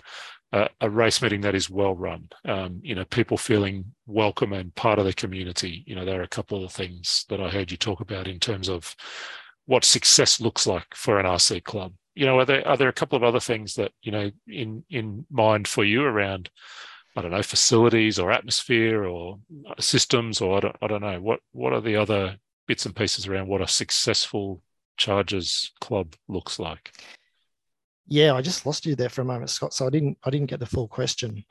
[0.53, 2.29] uh, a race meeting that is well run.
[2.47, 5.85] Um, you know, people feeling welcome and part of the community.
[5.87, 8.39] You know, there are a couple of things that I heard you talk about in
[8.41, 8.95] terms of
[9.69, 11.93] what success looks like for an RC club.
[12.15, 14.83] You know, are there are there a couple of other things that you know in
[14.89, 16.49] in mind for you around?
[17.15, 19.41] I don't know facilities or atmosphere or
[19.79, 23.27] systems or I don't, I don't know what what are the other bits and pieces
[23.27, 24.63] around what a successful
[24.97, 26.91] Chargers club looks like.
[28.07, 29.75] Yeah, I just lost you there for a moment, Scott.
[29.75, 31.45] So I didn't I didn't get the full question.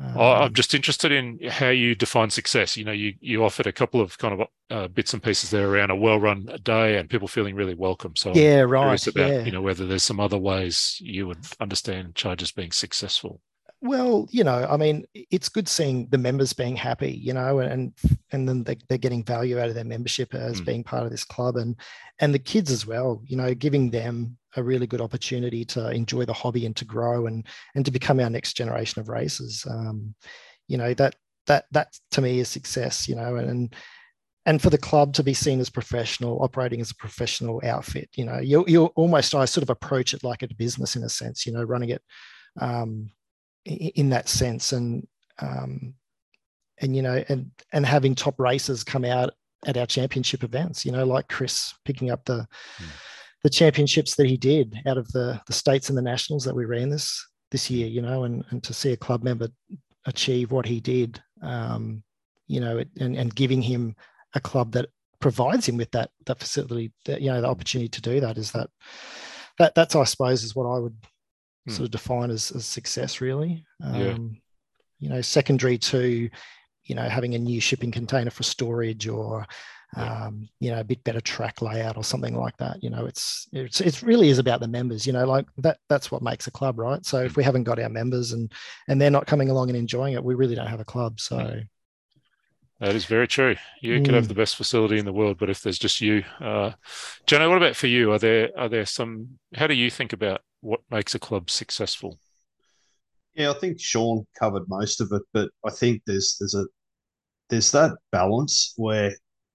[0.00, 2.76] Um, I'm just interested in how you define success.
[2.76, 5.68] You know, you you offered a couple of kind of uh, bits and pieces there
[5.68, 8.16] around a well-run day and people feeling really welcome.
[8.16, 9.06] So yeah, I'm right.
[9.06, 9.44] About yeah.
[9.44, 13.40] you know whether there's some other ways you would understand Chargers being successful.
[13.82, 17.92] Well, you know, I mean, it's good seeing the members being happy, you know, and
[18.32, 20.64] and then they, are getting value out of their membership as mm.
[20.64, 21.76] being part of this club, and
[22.18, 26.24] and the kids as well, you know, giving them a really good opportunity to enjoy
[26.24, 29.66] the hobby and to grow and and to become our next generation of racers.
[29.68, 30.14] Um,
[30.68, 33.08] you know that that that to me is success.
[33.08, 33.74] You know, and
[34.46, 38.08] and for the club to be seen as professional, operating as a professional outfit.
[38.14, 41.08] You know, you you almost I sort of approach it like a business in a
[41.08, 41.46] sense.
[41.46, 42.02] You know, running it.
[42.60, 43.10] Um,
[43.64, 45.06] in that sense and
[45.40, 45.94] um,
[46.78, 49.32] and you know and and having top racers come out
[49.66, 52.46] at our championship events you know like chris picking up the
[52.78, 52.86] mm.
[53.44, 56.64] The championships that he did out of the the states and the nationals that we
[56.64, 59.48] ran this this year you know and and to see a club member
[60.06, 62.02] achieve what he did um,
[62.48, 63.94] you know and and giving him
[64.34, 64.88] a club that
[65.20, 68.50] provides him with that that facility that you know the opportunity to do that is
[68.50, 68.68] that
[69.58, 70.96] that that's i suppose is what i would
[71.66, 71.72] hmm.
[71.72, 73.64] sort of define as, as success, really.
[73.82, 74.16] Um, yeah.
[75.00, 76.28] You know, secondary to,
[76.84, 79.46] you know, having a new shipping container for storage or,
[79.96, 80.26] yeah.
[80.26, 82.82] um, you know, a bit better track layout or something like that.
[82.82, 85.06] You know, it's it's it really is about the members.
[85.06, 87.04] You know, like that that's what makes a club, right?
[87.04, 88.52] So if we haven't got our members and
[88.88, 91.20] and they're not coming along and enjoying it, we really don't have a club.
[91.20, 91.38] So.
[91.38, 91.58] Hmm.
[92.80, 93.54] That is very true.
[93.80, 94.04] You mm.
[94.04, 96.72] could have the best facility in the world, but if there's just you, uh,
[97.24, 98.12] Jono, what about for you?
[98.12, 99.38] Are there are there some?
[99.54, 102.18] How do you think about what makes a club successful?
[103.34, 106.66] Yeah, I think Sean covered most of it, but I think there's there's a
[107.48, 109.14] there's that balance where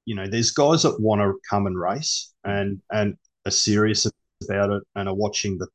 [0.10, 4.08] you know there's guys that want to come and race and and are serious
[4.44, 5.68] about it and are watching the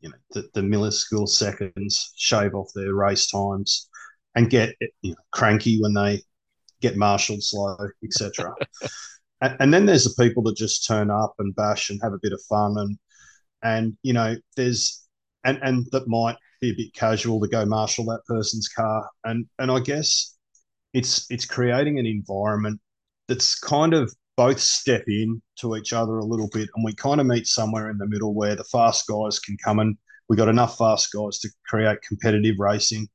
[0.00, 3.88] you know the, the minuscule seconds, shave off their race times,
[4.34, 6.20] and get you know, cranky when they
[6.80, 8.52] get marshalled slow, etc.
[9.40, 12.18] and, and then there's the people that just turn up and bash and have a
[12.20, 12.98] bit of fun and
[13.62, 15.06] and you know there's
[15.44, 19.46] and and that might be a bit casual to go marshal that person's car and
[19.60, 20.36] and I guess
[20.92, 22.80] it's it's creating an environment
[23.28, 27.20] that's kind of both step in to each other a little bit and we kind
[27.20, 29.96] of meet somewhere in the middle where the fast guys can come and
[30.28, 33.08] we got enough fast guys to create competitive racing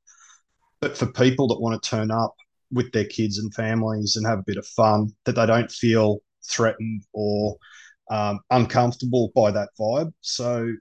[0.80, 2.34] but for people that want to turn up
[2.72, 6.18] with their kids and families and have a bit of fun that they don't feel
[6.44, 7.56] threatened or
[8.10, 10.12] um, uncomfortable by that vibe.
[10.20, 10.72] So,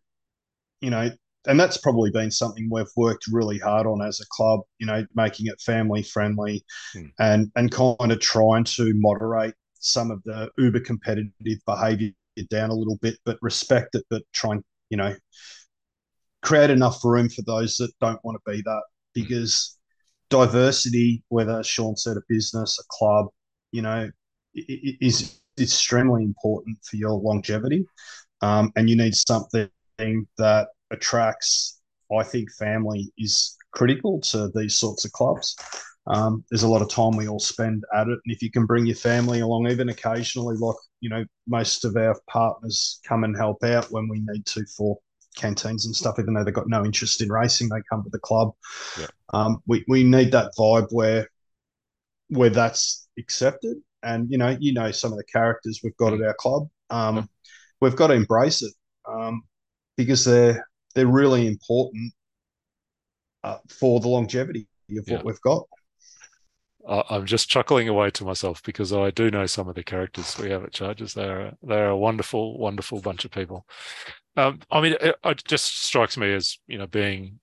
[0.82, 1.12] you know,
[1.48, 4.62] and that's probably been something we've worked really hard on as a club.
[4.80, 7.08] You know, making it family friendly, hmm.
[7.20, 11.32] and and kind of trying to moderate some of the uber competitive
[11.66, 12.12] behaviour
[12.50, 15.16] down a little bit, but respect it, but try and you know
[16.42, 18.82] create enough room for those that don't want to be that
[19.14, 19.78] because
[20.30, 23.28] diversity, whether Sean said a business, a club,
[23.72, 24.10] you know,
[24.54, 27.86] is extremely important for your longevity.
[28.42, 29.70] Um, and you need something
[30.38, 31.80] that attracts,
[32.16, 35.56] I think, family is critical to these sorts of clubs.
[36.08, 38.20] Um, there's a lot of time we all spend at it.
[38.26, 41.96] And if you can bring your family along, even occasionally, like, you know, most of
[41.96, 44.98] our partners come and help out when we need to for
[45.36, 48.20] canteens and stuff, even though they've got no interest in racing, they come to the
[48.20, 48.52] club.
[49.00, 49.08] Yeah.
[49.34, 51.30] Um, we, we need that vibe where
[52.30, 53.78] where that's accepted.
[54.04, 56.68] And you know, you know some of the characters we've got at our club.
[56.90, 57.24] Um, yeah.
[57.82, 58.74] We've got to embrace it
[59.08, 59.44] um,
[59.98, 62.14] because they're they're really important
[63.44, 65.16] uh, for the longevity of yeah.
[65.16, 65.66] what we've got.
[66.88, 70.50] I'm just chuckling away to myself because I do know some of the characters we
[70.50, 71.14] have at Chargers.
[71.14, 73.68] They're they're a wonderful, wonderful bunch of people.
[74.36, 77.40] Um, I mean, it, it, just strikes me as you know being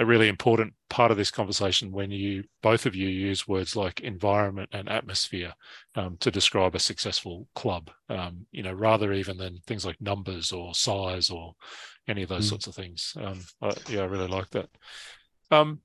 [0.00, 4.00] a really important part of this conversation when you both of you use words like
[4.00, 5.52] environment and atmosphere
[5.94, 7.90] um, to describe a successful club.
[8.08, 11.52] Um, you know, rather even than things like numbers or size or
[12.08, 12.48] any of those mm.
[12.48, 13.12] sorts of things.
[13.20, 14.70] Um, I, yeah, I really like that.
[15.50, 15.80] Um,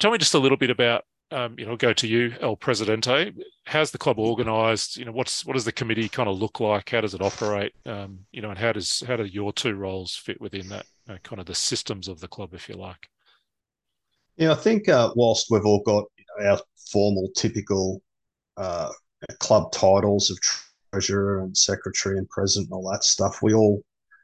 [0.00, 3.32] tell me just a little bit about um, you know, go to you, El Presidente.
[3.64, 4.98] How's the club organised?
[4.98, 6.90] You know, what's what does the committee kind of look like?
[6.90, 7.72] How does it operate?
[7.86, 11.16] Um, you know, and how does how do your two roles fit within that uh,
[11.22, 13.08] kind of the systems of the club, if you like?
[14.36, 16.04] Yeah, I think uh, whilst we've all got
[16.42, 16.60] our
[16.92, 18.02] formal, typical
[18.56, 18.92] uh,
[19.40, 20.38] club titles of
[20.92, 23.82] treasurer and secretary and president and all that stuff, we all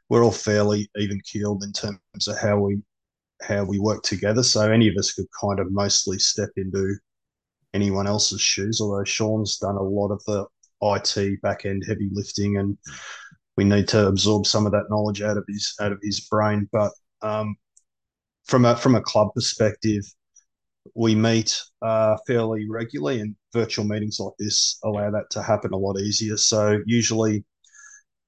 [0.09, 2.81] we're all fairly even keeled in terms of how we
[3.41, 4.43] how we work together.
[4.43, 6.95] So any of us could kind of mostly step into
[7.73, 8.79] anyone else's shoes.
[8.79, 10.45] Although Sean's done a lot of the
[10.83, 12.77] IT back end heavy lifting, and
[13.57, 16.69] we need to absorb some of that knowledge out of his out of his brain.
[16.71, 17.55] But um,
[18.45, 20.03] from a from a club perspective,
[20.95, 25.77] we meet uh, fairly regularly, and virtual meetings like this allow that to happen a
[25.77, 26.37] lot easier.
[26.37, 27.43] So usually,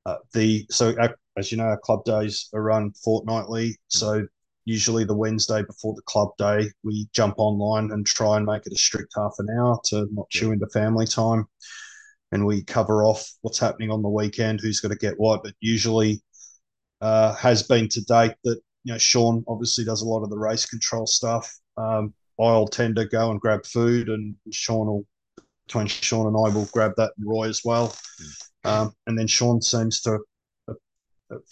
[0.06, 3.75] uh, the so our, as you know, our club days are run fortnightly.
[3.88, 4.25] So
[4.65, 8.73] usually the Wednesday before the club day, we jump online and try and make it
[8.73, 11.45] a strict half an hour to not chew into family time.
[12.32, 15.43] And we cover off what's happening on the weekend, who's going to get what.
[15.43, 16.23] But usually
[17.01, 20.38] uh, has been to date that, you know, Sean obviously does a lot of the
[20.38, 21.52] race control stuff.
[21.76, 25.06] Um, I'll tend to go and grab food, and Sean will,
[25.65, 27.95] between Sean and I, will grab that and Roy as well.
[28.63, 28.69] Mm.
[28.69, 30.19] Um, and then Sean seems to
[30.69, 30.74] uh,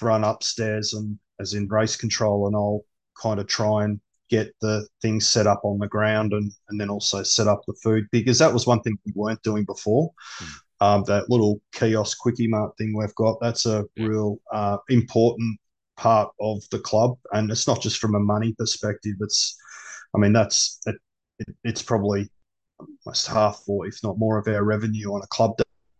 [0.01, 2.85] run upstairs and as in race control, and I'll
[3.19, 6.89] kind of try and get the things set up on the ground and, and then
[6.89, 10.11] also set up the food because that was one thing we weren't doing before.
[10.39, 10.47] Mm.
[10.81, 14.05] Um, that little kiosk quickie mart thing we've got, that's a yeah.
[14.05, 15.57] real uh, important
[15.97, 17.17] part of the club.
[17.31, 19.15] And it's not just from a money perspective.
[19.19, 19.57] It's,
[20.15, 20.95] I mean, that's, it,
[21.39, 22.29] it, it's probably
[22.79, 25.57] almost half or if not more of our revenue on a club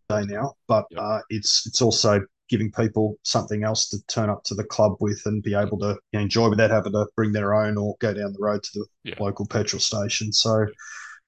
[0.10, 4.54] day now, but uh, it's, it's also giving people something else to turn up to
[4.54, 7.96] the club with and be able to enjoy without having to bring their own or
[8.00, 9.16] go down the road to the yeah.
[9.20, 10.32] local petrol station.
[10.32, 10.66] So,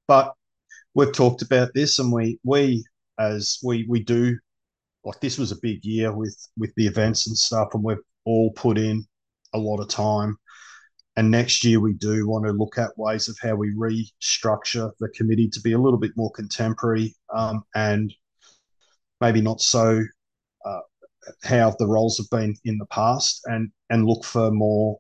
[0.07, 0.33] but
[0.93, 2.85] we've talked about this, and we we
[3.17, 4.37] as we we do
[5.03, 8.51] like this was a big year with with the events and stuff, and we've all
[8.51, 9.05] put in
[9.53, 10.37] a lot of time.
[11.17, 15.09] And next year, we do want to look at ways of how we restructure the
[15.09, 18.13] committee to be a little bit more contemporary um, and
[19.21, 20.03] maybe not so
[20.65, 20.79] uh,
[21.43, 24.99] how the roles have been in the past and and look for more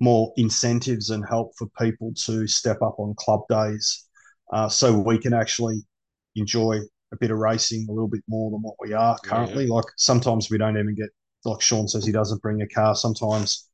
[0.00, 4.08] more incentives and help for people to step up on club days
[4.52, 5.82] uh, so we can actually
[6.36, 6.78] enjoy
[7.12, 9.66] a bit of racing a little bit more than what we are currently.
[9.66, 9.74] Yeah.
[9.74, 11.10] Like sometimes we don't even get,
[11.44, 12.94] like Sean says, he doesn't bring a car.
[12.94, 13.68] Sometimes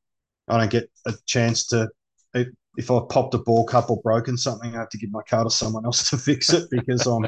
[0.48, 1.88] I don't get a chance to.
[2.34, 5.44] If I've popped a ball cup or broken something, I have to give my car
[5.44, 7.26] to someone else to fix it because I'm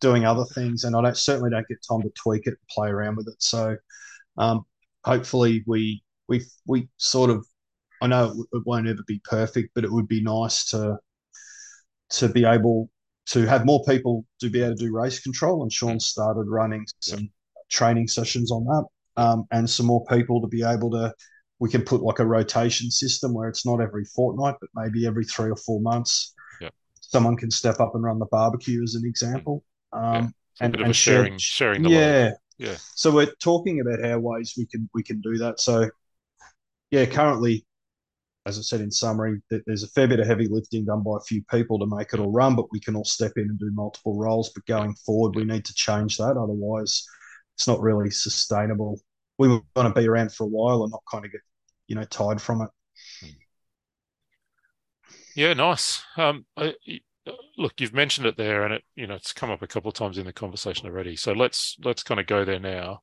[0.00, 2.88] doing other things, and I don't certainly don't get time to tweak it, and play
[2.88, 3.42] around with it.
[3.42, 3.76] So,
[4.38, 4.64] um,
[5.04, 7.46] hopefully, we we we sort of.
[8.00, 10.98] I know it won't ever be perfect, but it would be nice to
[12.10, 12.88] to be able
[13.26, 15.62] to have more people to be able to do race control.
[15.62, 17.30] And Sean started running some
[17.70, 18.86] training sessions on that,
[19.18, 21.12] um, and some more people to be able to.
[21.60, 25.24] We can put like a rotation system where it's not every fortnight, but maybe every
[25.24, 26.32] three or four months.
[26.60, 26.72] Yep.
[27.00, 29.64] Someone can step up and run the barbecue as an example.
[29.92, 31.98] Um, A and, bit of and a sharing, share- sharing the load.
[31.98, 32.76] yeah, Yeah.
[32.94, 35.58] So we're talking about how ways we can we can do that.
[35.58, 35.90] So
[36.92, 37.66] yeah, currently,
[38.46, 41.24] as I said in summary, there's a fair bit of heavy lifting done by a
[41.24, 43.70] few people to make it all run, but we can all step in and do
[43.72, 44.50] multiple roles.
[44.54, 46.36] But going forward, we need to change that.
[46.36, 47.04] Otherwise,
[47.56, 49.00] it's not really sustainable.
[49.38, 51.40] We want to be around for a while and not kind of get
[51.86, 53.30] you know tired from it.
[55.34, 56.02] Yeah, nice.
[56.16, 56.74] Um, I,
[57.56, 59.94] look, you've mentioned it there, and it you know it's come up a couple of
[59.94, 61.16] times in the conversation already.
[61.16, 63.02] So let's let's kind of go there now.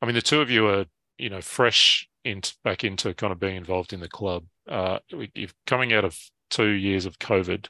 [0.00, 0.84] I mean, the two of you are
[1.18, 4.44] you know fresh into back into kind of being involved in the club.
[4.68, 6.18] Uh, you're coming out of
[6.50, 7.66] two years of COVID.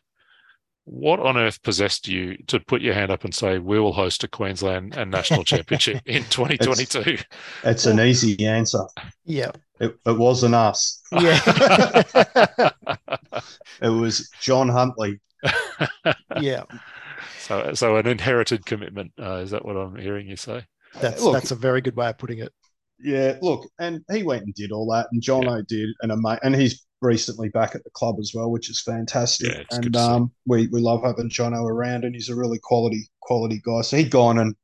[0.91, 4.25] What on earth possessed you to put your hand up and say we will host
[4.25, 7.19] a Queensland and national championship in 2022?
[7.65, 8.85] It's an easy answer.
[9.25, 9.51] Yeah.
[9.81, 11.03] It, it wasn't us.
[11.13, 11.93] Yeah.
[13.81, 15.21] It was John Huntley.
[16.41, 16.65] yeah.
[17.39, 19.13] so, so an inherited commitment.
[19.21, 20.65] Uh, is that what I'm hearing you say?
[21.01, 22.53] That's Look- that's a very good way of putting it.
[23.01, 26.41] Yeah, look, and he went and did all that, and Jono did, and a mate,
[26.43, 29.55] and he's recently back at the club as well, which is fantastic.
[29.55, 33.61] Yeah, and um, we we love having Jono around, and he's a really quality quality
[33.65, 33.83] guy.
[33.83, 34.55] So he'd gone and,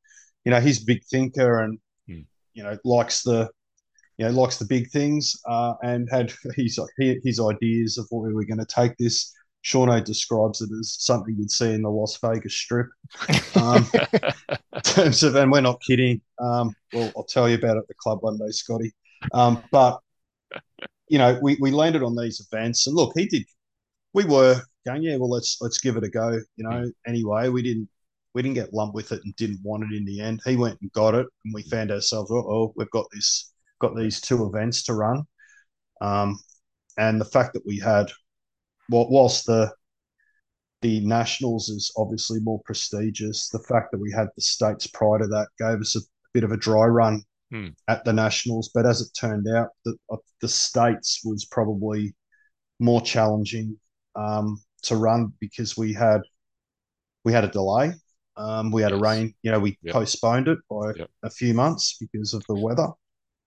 [0.45, 2.21] you know, he's a big thinker, and Hmm.
[2.53, 3.49] you know likes the,
[4.19, 8.35] you know, likes the big things, uh, and had his his ideas of where we
[8.35, 9.33] were going to take this.
[9.65, 12.89] Shauno describes it as something you'd see in the Las Vegas Strip.
[13.57, 13.87] Um,
[14.75, 16.21] in terms of, and we're not kidding.
[16.39, 18.93] Um, well, I'll tell you about it at the club one day, Scotty.
[19.33, 20.01] Um, but
[21.09, 23.45] you know, we we landed on these events, and look, he did.
[24.13, 26.41] We were going, yeah, well, let's let's give it a go.
[26.57, 27.89] You know, anyway, we didn't
[28.35, 30.41] we didn't get lumped with it and didn't want it in the end.
[30.45, 33.97] He went and got it, and we found ourselves, oh, oh we've got this, got
[33.97, 35.25] these two events to run,
[36.01, 36.39] um,
[36.99, 38.11] and the fact that we had,
[38.89, 39.73] well, whilst the
[40.83, 43.49] the nationals is obviously more prestigious.
[43.49, 46.01] The fact that we had the states prior to that gave us a
[46.35, 47.23] bit of a dry run
[47.55, 47.69] Hmm.
[47.87, 48.71] at the nationals.
[48.75, 52.13] But as it turned out, the uh, the states was probably
[52.81, 53.79] more challenging
[54.17, 56.21] um, to run because we had
[57.25, 57.93] we had a delay.
[58.37, 59.35] Um, we had a rain.
[59.43, 59.93] You know, we Yep.
[59.95, 61.11] postponed it by Yep.
[61.23, 62.89] a few months because of the weather.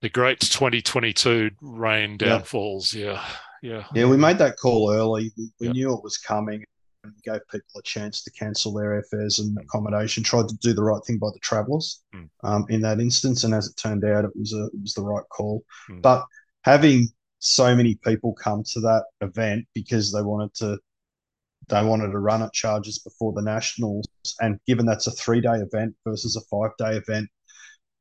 [0.02, 2.28] The great 2022 rain Yeah.
[2.30, 2.94] downfalls.
[2.94, 3.22] Yeah.
[3.62, 3.86] Yeah.
[3.94, 5.34] Yeah, we made that call early.
[5.38, 5.76] We, we Yep.
[5.76, 6.64] knew it was coming
[7.08, 10.24] and gave people a chance to cancel their airfares and accommodation.
[10.24, 12.30] Tried to do the right thing by the travellers Mm.
[12.44, 15.02] um, in that instance, and as it turned out, it was a it was the
[15.04, 15.64] right call.
[15.90, 16.02] Mm.
[16.02, 16.26] But
[16.64, 17.08] having
[17.40, 20.80] so many people come to that event because they wanted to
[21.70, 24.08] they wanted to run at Chargers before the nationals,
[24.40, 27.30] and given that's a three day event versus a five day event,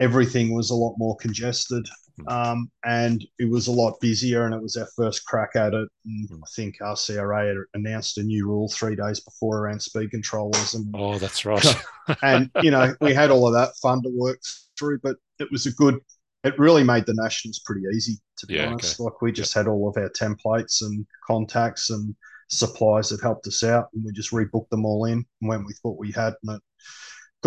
[0.01, 1.87] everything was a lot more congested
[2.29, 5.89] um, and it was a lot busier and it was our first crack at it.
[6.05, 6.41] And Mm.
[6.43, 11.19] i think rcra announced a new rule three days before around speed controllers and, Oh,
[11.19, 11.65] that's right.
[12.23, 14.39] and you know we had all of that fun to work
[14.79, 15.99] through but it was a good
[16.45, 19.01] it really made the nationals pretty easy to be Yeah, honest.
[19.01, 22.15] Like we just had all of our templates and contacts and
[22.49, 25.79] supplies that helped us out and we just rebooked them all in and went with
[25.83, 26.63] what we had and it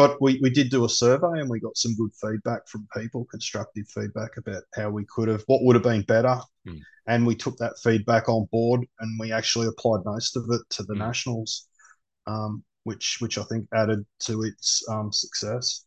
[0.07, 3.25] got we, we did do a survey and we got some good feedback from people
[3.25, 6.77] constructive feedback about how we could have what would have been better Hmm.
[7.07, 10.83] and we took that feedback on board and we actually applied most of it to
[10.83, 10.99] the Hmm.
[10.99, 11.67] nationals
[12.27, 15.85] um, which which i think added to its um, success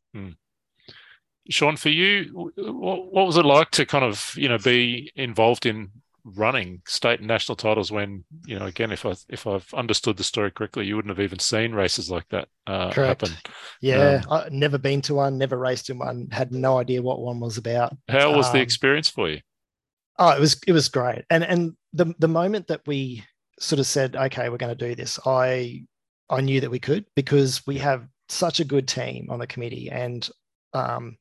[1.50, 5.66] Sean, for you, what, what was it like to kind of, you know, be involved
[5.66, 5.90] in
[6.24, 10.24] running state and national titles when, you know, again, if I if I've understood the
[10.24, 13.30] story correctly, you wouldn't have even seen races like that uh, happen.
[13.80, 14.22] Yeah.
[14.30, 17.58] I never been to one, never raced in one, had no idea what one was
[17.58, 17.96] about.
[18.08, 19.40] How was the Um, experience for you?
[20.18, 21.24] Oh, it was it was great.
[21.30, 23.24] And and the the moment that we
[23.58, 25.84] sort of said, okay, we're going to do this, I
[26.30, 29.90] I knew that we could because we have such a good team on the committee,
[29.90, 30.28] and
[30.72, 31.16] um,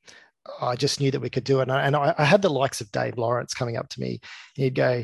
[0.62, 1.64] I just knew that we could do it.
[1.64, 4.22] And I, and I, I had the likes of Dave Lawrence coming up to me.
[4.56, 5.04] He'd go,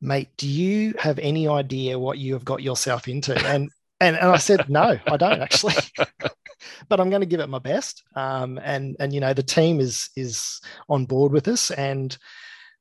[0.00, 3.70] "Mate, do you have any idea what you have got yourself into?" And
[4.00, 5.74] and, and I said, "No, I don't actually."
[6.88, 8.02] but I'm going to give it my best.
[8.16, 12.16] Um, and and you know the team is is on board with us, and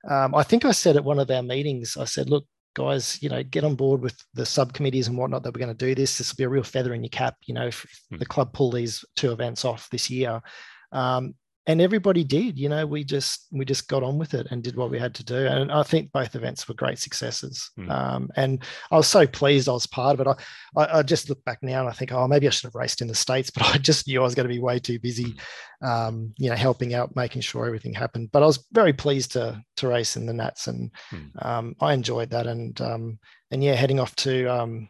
[0.10, 3.30] um, I think I said at one of our meetings, I said, look, guys, you
[3.30, 6.18] know, get on board with the subcommittees and whatnot that we're going to do this.
[6.18, 8.18] This will be a real feather in your cap, you know, if Hmm.
[8.18, 10.42] the club pull these two events off this year.
[10.92, 11.36] Um,
[11.66, 14.76] and everybody did, you know, we just we just got on with it and did
[14.76, 15.48] what we had to do.
[15.48, 17.72] And I think both events were great successes.
[17.78, 17.90] Hmm.
[17.90, 20.30] Um, and I was so pleased I was part of it.
[20.76, 22.76] I, I, I just look back now and I think, oh, maybe I should have
[22.76, 25.00] raced in the States, but I just knew I was going to be way too
[25.00, 25.36] busy,
[25.82, 28.32] um, you know, helping out, making sure everything happened.
[28.34, 31.18] But I was very pleased to to race in the Nats and Hmm.
[31.42, 32.48] um, I enjoyed that.
[32.48, 33.20] And um,
[33.52, 34.90] and yeah, heading off to um,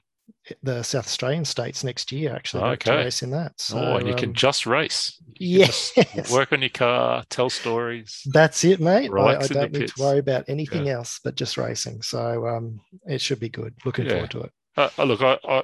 [0.62, 2.96] the South Australian states next year, actually, Okay.
[3.06, 3.54] race in that.
[3.60, 5.22] So, oh, and you can um, just race.
[5.40, 5.92] Yes.
[6.16, 8.22] just work on your car, tell stories.
[8.34, 9.10] That's it, mate.
[9.18, 9.94] I, I Relax in the don't need pits.
[9.94, 12.02] to worry about anything else but just racing.
[12.02, 13.74] So um, it should be good.
[13.86, 14.12] Looking Yeah.
[14.12, 14.52] forward to it.
[14.76, 15.64] Uh, uh, look, I, I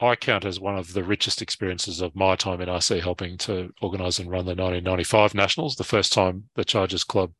[0.00, 3.72] I count as one of the richest experiences of my time in RC helping to
[3.80, 7.32] organise and run the 1995 Nationals, the first time the Chargers Club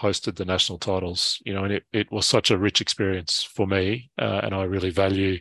[0.00, 1.40] hosted the national titles.
[1.44, 4.64] You know, and it, it was such a rich experience for me, uh, and I
[4.64, 5.38] really value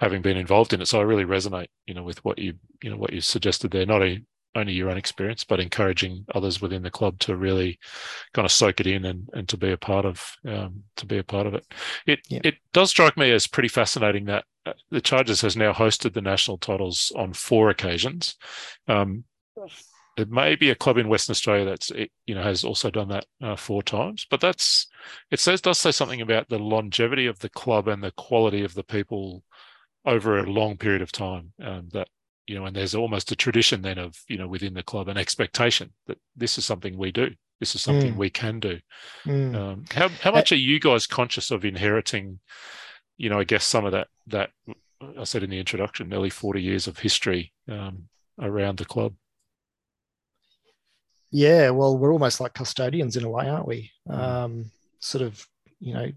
[0.00, 0.88] having been involved in it.
[0.88, 3.86] So I really resonate, you know, with what you you know what you suggested there.
[3.86, 4.22] Not a,
[4.54, 7.78] only your own experience, but encouraging others within the club to really
[8.34, 11.18] kind of soak it in and, and to be a part of um, to be
[11.18, 11.64] a part of it.
[12.06, 12.40] It Yeah.
[12.44, 16.20] it does strike me as pretty fascinating that uh, the Chargers has now hosted the
[16.20, 18.36] national titles on four occasions.
[18.88, 19.24] Um,
[20.16, 21.90] it may be a club in Western Australia that's
[22.26, 24.86] you know has also done that uh, four times, but that's
[25.30, 28.74] it says does say something about the longevity of the club and the quality of
[28.74, 29.42] the people
[30.04, 31.52] over a long period of time.
[31.62, 32.08] Um, that
[32.46, 35.16] you know, and there's almost a tradition then of you know within the club an
[35.16, 37.30] expectation that this is something we do.
[37.60, 38.16] This is something Mm.
[38.16, 38.80] we can do.
[39.24, 39.54] Mm.
[39.54, 42.40] Um, how how much are you guys conscious of inheriting?
[43.16, 44.50] You know, I guess some of that that
[45.18, 48.08] I said in the introduction, nearly forty years of history um,
[48.40, 49.14] around the club.
[51.32, 53.90] Yeah, well, we're almost like custodians in a way, aren't we?
[54.08, 54.18] Mm.
[54.18, 54.70] Um,
[55.00, 55.44] sort of,
[55.80, 56.12] you know,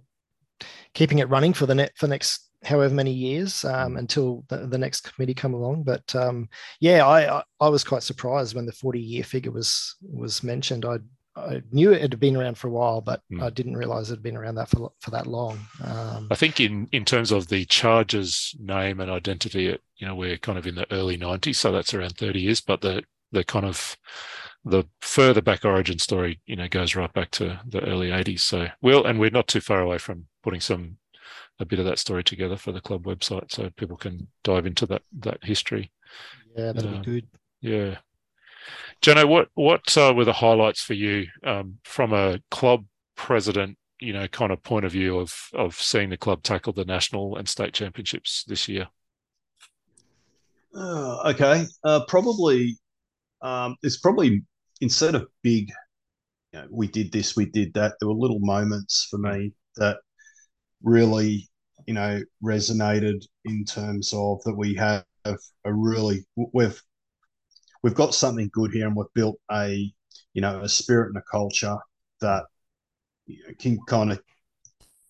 [0.93, 3.99] keeping it running for the net for next however many years um, Mm.
[3.99, 5.83] until the, the next committee come along.
[5.83, 6.49] But um,
[6.79, 10.85] yeah, I, I I was quite surprised when the forty year figure was was mentioned.
[10.85, 10.97] I
[11.37, 13.43] I knew it had been around for a while, but Mm.
[13.43, 15.59] I didn't realize it had been around that for for that long.
[15.83, 20.15] Um, I think in in terms of the Chargers name and identity, it, you know,
[20.15, 22.61] we're kind of in the early '90s, so that's around 30 years.
[22.61, 23.97] But the the kind of
[24.65, 28.41] the further back origin story, you know, goes right back to the early '80s.
[28.41, 30.97] So we'll and we're not too far away from putting some
[31.59, 34.85] a bit of that story together for the club website, so people can dive into
[34.87, 35.91] that that history.
[36.57, 36.97] yeah, that'll Yeah.
[36.99, 37.27] be good.
[37.61, 37.97] Yeah.
[39.01, 42.85] Jano, what what uh, were the highlights for you um, from a club
[43.15, 46.85] president, you know, kind of point of view of of seeing the club tackle the
[46.85, 48.87] national and state championships this year?
[50.75, 52.77] Uh, okay, uh, probably
[53.41, 54.43] um, it's probably
[54.81, 55.69] instead of big,
[56.51, 57.93] you know, we did this, we did that.
[57.99, 59.97] There were little moments for me that
[60.83, 61.49] really,
[61.87, 66.81] you know, resonated in terms of that we have a really we've
[67.83, 69.91] we've got something good here, and we've built a
[70.33, 71.77] you know a spirit and a culture
[72.21, 72.43] that
[73.25, 74.21] you know, can kind of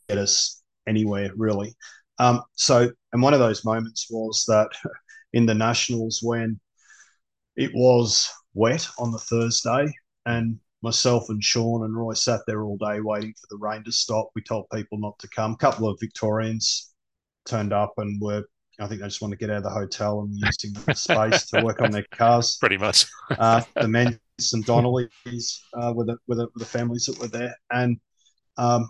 [0.07, 1.75] get us anywhere really.
[2.17, 4.69] Um, so, and one of those moments was that
[5.33, 6.59] in the Nationals when
[7.55, 9.85] it was wet on the Thursday,
[10.25, 13.91] and myself and Sean and Roy sat there all day waiting for the rain to
[13.91, 14.29] stop.
[14.35, 15.53] We told people not to come.
[15.53, 16.93] A couple of Victorians
[17.45, 18.43] turned up and were,
[18.79, 21.45] I think they just wanted to get out of the hotel and using the space
[21.47, 22.57] to work on their cars.
[22.59, 23.05] Pretty much.
[23.37, 24.19] Uh, the men
[24.53, 27.55] and Donnellys uh, were, the, were, the, were the families that were there.
[27.71, 27.99] And
[28.57, 28.87] um,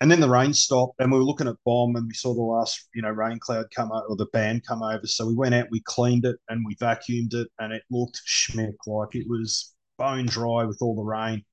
[0.00, 2.40] and then the rain stopped, and we were looking at BOM, and we saw the
[2.40, 5.06] last, you know, rain cloud come over, or the band come over.
[5.06, 8.76] So we went out, we cleaned it, and we vacuumed it, and it looked schmick
[8.86, 11.44] like it was bone dry with all the rain.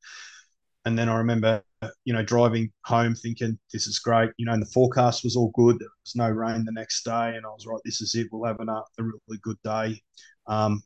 [0.85, 1.61] And then I remember,
[2.05, 4.31] you know, driving home thinking, this is great.
[4.37, 5.77] You know, and the forecast was all good.
[5.77, 7.35] There was no rain the next day.
[7.35, 8.27] And I was right, this is it.
[8.31, 10.01] We'll have an, a really good day.
[10.47, 10.81] Um,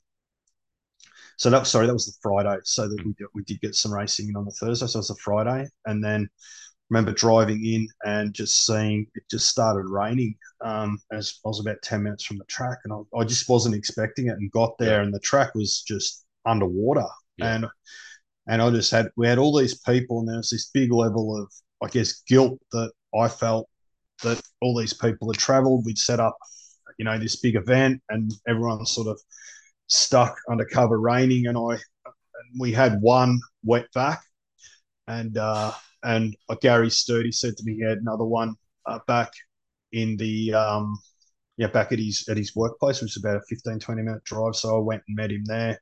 [1.38, 2.60] so that was, sorry, that was the Friday.
[2.64, 4.88] So that we did, we did get some racing in on the Thursday.
[4.88, 5.68] So it was the Friday.
[5.86, 6.28] And then
[6.92, 11.82] remember driving in and just seeing it just started raining um, as I was about
[11.82, 12.80] 10 minutes from the track.
[12.84, 15.00] And I, I just wasn't expecting it and got there.
[15.00, 15.04] Yeah.
[15.06, 17.08] And the track was just underwater.
[17.38, 17.56] Yeah.
[17.56, 17.66] And
[18.48, 21.42] and I just had we had all these people, and there was this big level
[21.42, 23.70] of, I guess, guilt that I felt
[24.24, 25.86] that all these people had travelled.
[25.86, 26.36] We'd set up,
[26.98, 29.22] you know, this big event, and everyone sort of
[29.88, 31.74] stuck under cover raining, and I
[32.06, 34.22] and we had one wet vac,
[35.08, 35.72] and uh,
[36.04, 39.32] and uh, Gary Sturdy said to me he had another one uh, back
[39.92, 40.98] in the um,
[41.58, 44.56] yeah back at his at his workplace, which was about a 15, 20 minute drive.
[44.56, 45.80] So I went and met him there,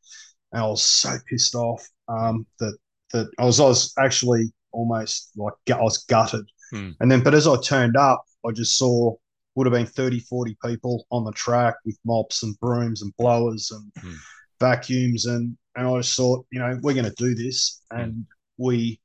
[0.51, 2.77] and I was so pissed off um, that
[3.13, 6.45] that I was I was actually almost like I was gutted.
[6.71, 6.91] Hmm.
[6.99, 9.15] And then, but as I turned up, I just saw
[9.55, 13.71] would have been 30, 40 people on the track with mops and brooms and blowers
[13.71, 14.15] and Hmm.
[14.59, 15.25] vacuums.
[15.25, 17.81] And, and I just thought, you know, we're going to do this.
[17.91, 18.25] And
[18.57, 19.01] we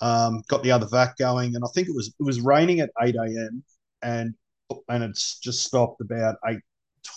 [0.00, 1.54] um, got the other vac going.
[1.54, 3.62] And I think it was, it was raining at 8 a.m.
[4.02, 4.34] and,
[4.88, 6.58] and it's just stopped about 8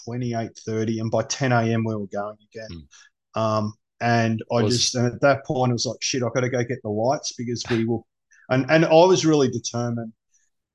[0.06, 1.00] 20, 8 30.
[1.00, 1.84] And by 10 a.m.
[1.84, 2.88] we were going again.
[3.36, 6.42] Um, and I Was- just, and at that point, it was like, shit, I got
[6.42, 8.06] to go get the lights because we will,
[8.50, 10.12] and, and I was really determined.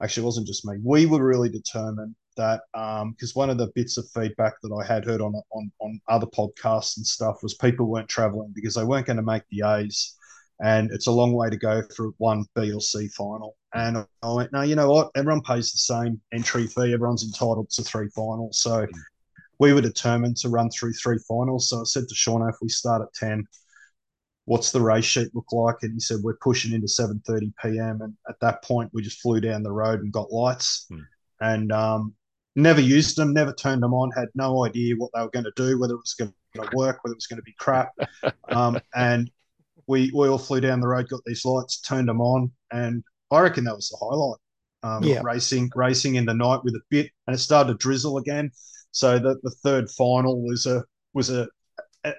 [0.02, 0.76] Actually, it wasn't just me.
[0.82, 5.04] We were really determined that, because one of the bits of feedback that I had
[5.04, 9.06] heard on, on, on other podcasts and stuff was people weren't traveling because they weren't
[9.06, 10.16] going to make the A's.
[10.60, 13.56] And it's a long way to go for one B or C final.
[13.74, 15.10] And I went, no, you know what?
[15.14, 16.92] Everyone pays the same entry fee.
[16.92, 18.58] Everyone's entitled to three finals.
[18.60, 18.86] So
[19.58, 21.68] we were determined to run through three finals.
[21.68, 23.44] So I said to Sean, if we start at 10,
[24.46, 25.76] what's the race sheet look like?
[25.82, 28.00] And he said, we're pushing into 7.30 p.m.
[28.02, 31.00] And at that point, we just flew down the road and got lights Hmm.
[31.40, 32.14] and um,
[32.56, 35.52] never used them, never turned them on, had no idea what they were going to
[35.54, 37.92] do, whether it was going to work, whether it was going to be crap.
[38.48, 39.30] um, and
[39.88, 42.52] we, we all flew down the road, got these lights, turned them on.
[42.70, 44.38] And I reckon that was the highlight.
[44.84, 45.22] Um, Yeah.
[45.24, 48.50] Racing, racing in the night with a bit, and it started to drizzle again.
[48.92, 50.84] So the, the third final was a
[51.14, 51.48] was a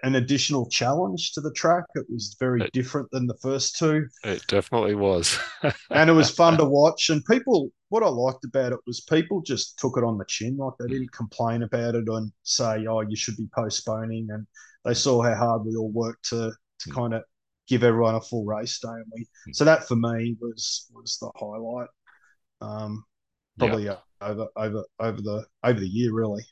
[0.03, 1.85] an additional challenge to the track.
[1.95, 5.39] It was very It- different than the first two, It definitely was.
[5.89, 7.09] and it was fun to watch.
[7.09, 10.57] And people, what I liked about it was people just took it on the chin,
[10.57, 14.45] like they didn't complain about it and say, "Oh, you should be postponing." And
[14.83, 16.51] they saw how hard we all worked to
[16.81, 16.93] to Mm.
[16.95, 17.23] kind of
[17.69, 18.89] give everyone a full race day.
[18.89, 19.55] And we, Mm.
[19.55, 21.89] so that for me was was the highlight.
[22.61, 23.05] Um,
[23.59, 26.43] probably uh, over over over the over the year, really.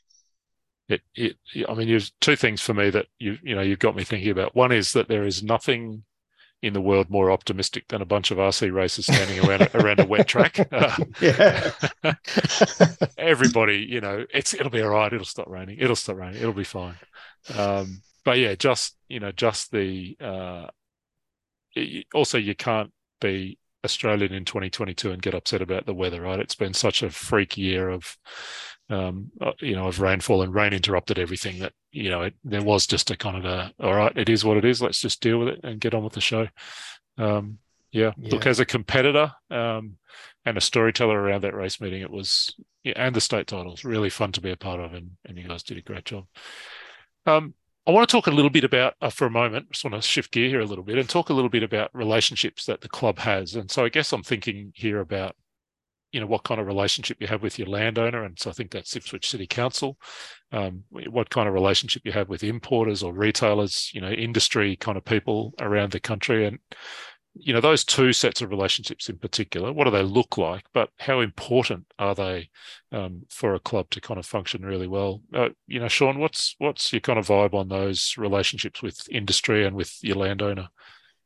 [0.88, 1.36] it, it,
[1.68, 4.30] I mean, there's two things for me that you, you know, you've got me thinking
[4.30, 4.54] about.
[4.56, 6.04] One is that there is nothing
[6.62, 10.06] in the world more optimistic than a bunch of RC racers standing around around a
[10.06, 10.58] wet track.
[10.72, 11.72] Uh, Yeah.
[13.18, 15.12] everybody, you know, it's it'll be all right.
[15.12, 15.78] It'll stop raining.
[15.80, 16.40] It'll stop raining.
[16.40, 16.98] It'll be fine.
[17.54, 20.66] Um, but yeah, just you know, just the uh,
[22.14, 26.40] also you can't be Australian in 2022 and get upset about the weather, right?
[26.40, 28.16] It's been such a freak year of,
[28.90, 32.62] um, uh, you know, of rainfall and rain interrupted everything that you know it, there
[32.62, 34.82] was just a kind of a all right, it is what it is.
[34.82, 36.48] Let's just deal with it and get on with the show.
[37.16, 37.58] Um,
[37.90, 38.12] yeah.
[38.18, 39.96] look as a competitor um,
[40.44, 42.54] and a storyteller around that race meeting, it was
[42.84, 45.46] yeah, and the state titles really fun to be a part of, and and you
[45.46, 46.26] guys did a great job.
[47.26, 47.54] Um,
[47.88, 50.06] I want to talk a little bit about, uh, for a moment, just want to
[50.06, 52.88] shift gear here a little bit and talk a little bit about relationships that the
[52.88, 53.54] club has.
[53.54, 55.34] And so I guess I'm thinking here about,
[56.12, 58.24] you know, what kind of relationship you have with your landowner.
[58.24, 59.96] And so I think that's Ipswich City Council.
[60.52, 64.98] Um, what kind of relationship you have with importers or retailers, you know, industry kind
[64.98, 66.46] of people around the country.
[66.46, 66.58] And,
[67.34, 70.64] you know, those two sets of relationships in particular, what do they look like?
[70.72, 72.50] But how important are they
[72.92, 75.22] um, for a club to kind of function really well.
[75.34, 79.66] Uh, you know, Sean, what's what's your kind of vibe on those relationships with industry
[79.66, 80.68] and with your landowner?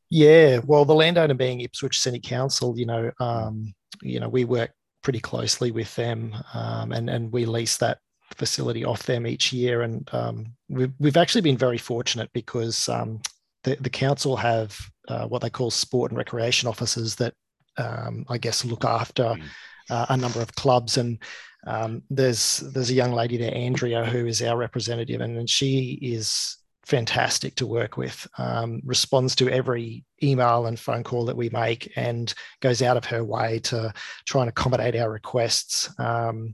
[0.09, 4.71] Yeah, well, the landowner being Ipswich City Council, you know, um, you know, we work
[5.01, 7.99] pretty closely with them, um, and and we lease that
[8.35, 13.21] facility off them each year, and um, we've we've actually been very fortunate because um,
[13.63, 14.77] the the council have
[15.07, 17.33] uh, what they call sport and recreation officers that
[17.77, 19.43] um, I guess look after Mm.
[19.89, 21.17] uh, a number of clubs and.
[21.65, 25.97] Um, there's there's a young lady there, Andrea, who is our representative, and, and she
[26.01, 28.27] is fantastic to work with.
[28.37, 33.05] Um, responds to every email and phone call that we make, and goes out of
[33.05, 33.93] her way to
[34.25, 35.89] try and accommodate our requests.
[35.99, 36.53] Um,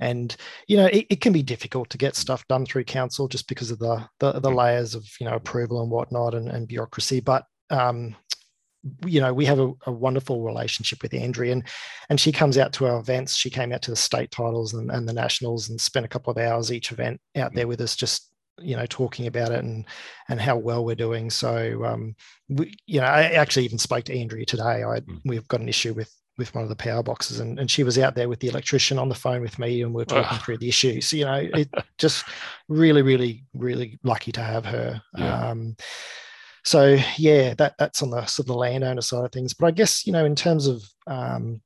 [0.00, 0.36] and
[0.66, 3.70] you know, it, it can be difficult to get stuff done through council just because
[3.70, 7.20] of the the, the layers of you know approval and whatnot and, and bureaucracy.
[7.20, 8.16] But um,
[9.04, 11.64] you know, we have a, a, wonderful relationship with Andrea, and,
[12.08, 13.36] and she comes out to our events.
[13.36, 16.30] She came out to the state titles and, and the nationals and spent a couple
[16.30, 19.84] of hours each event out there with us, just you know, talking about it and
[20.28, 21.30] and how well we're doing.
[21.30, 22.14] So, um,
[22.48, 24.84] we, you know, I actually even spoke to Andrea today.
[24.84, 27.82] I we've got an issue with with one of the power boxes, and, and she
[27.82, 30.38] was out there with the electrician on the phone with me, and we are talking
[30.38, 31.06] through the issues.
[31.06, 32.24] So, you know, it just
[32.68, 35.02] really, really, really lucky to have her.
[35.16, 35.50] Yeah.
[35.50, 35.76] Um,
[36.68, 39.54] so yeah, that that's on the sort of the landowner side of things.
[39.54, 41.62] But I guess you know, in terms of um,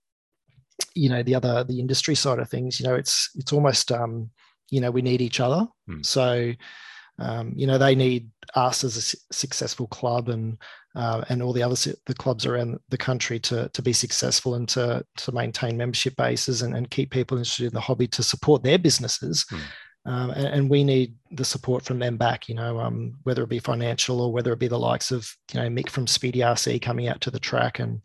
[0.95, 4.31] you know the other the industry side of things, you know, it's it's almost um,
[4.71, 5.67] you know we need each other.
[5.89, 6.03] Hmm.
[6.03, 6.53] So
[7.19, 10.57] um, you know they need us as a su- successful club and
[10.95, 11.75] uh, and all the other
[12.07, 16.63] the clubs around the country to to be successful and to to maintain membership bases
[16.63, 19.47] and, and keep people interested in the hobby to support their businesses.
[19.51, 19.59] Hmm.
[20.05, 22.49] Um, and, and we need the support from them back.
[22.49, 25.61] You know, um, whether it be financial or whether it be the likes of you
[25.61, 28.01] know Mick from Speedy RC coming out to the track and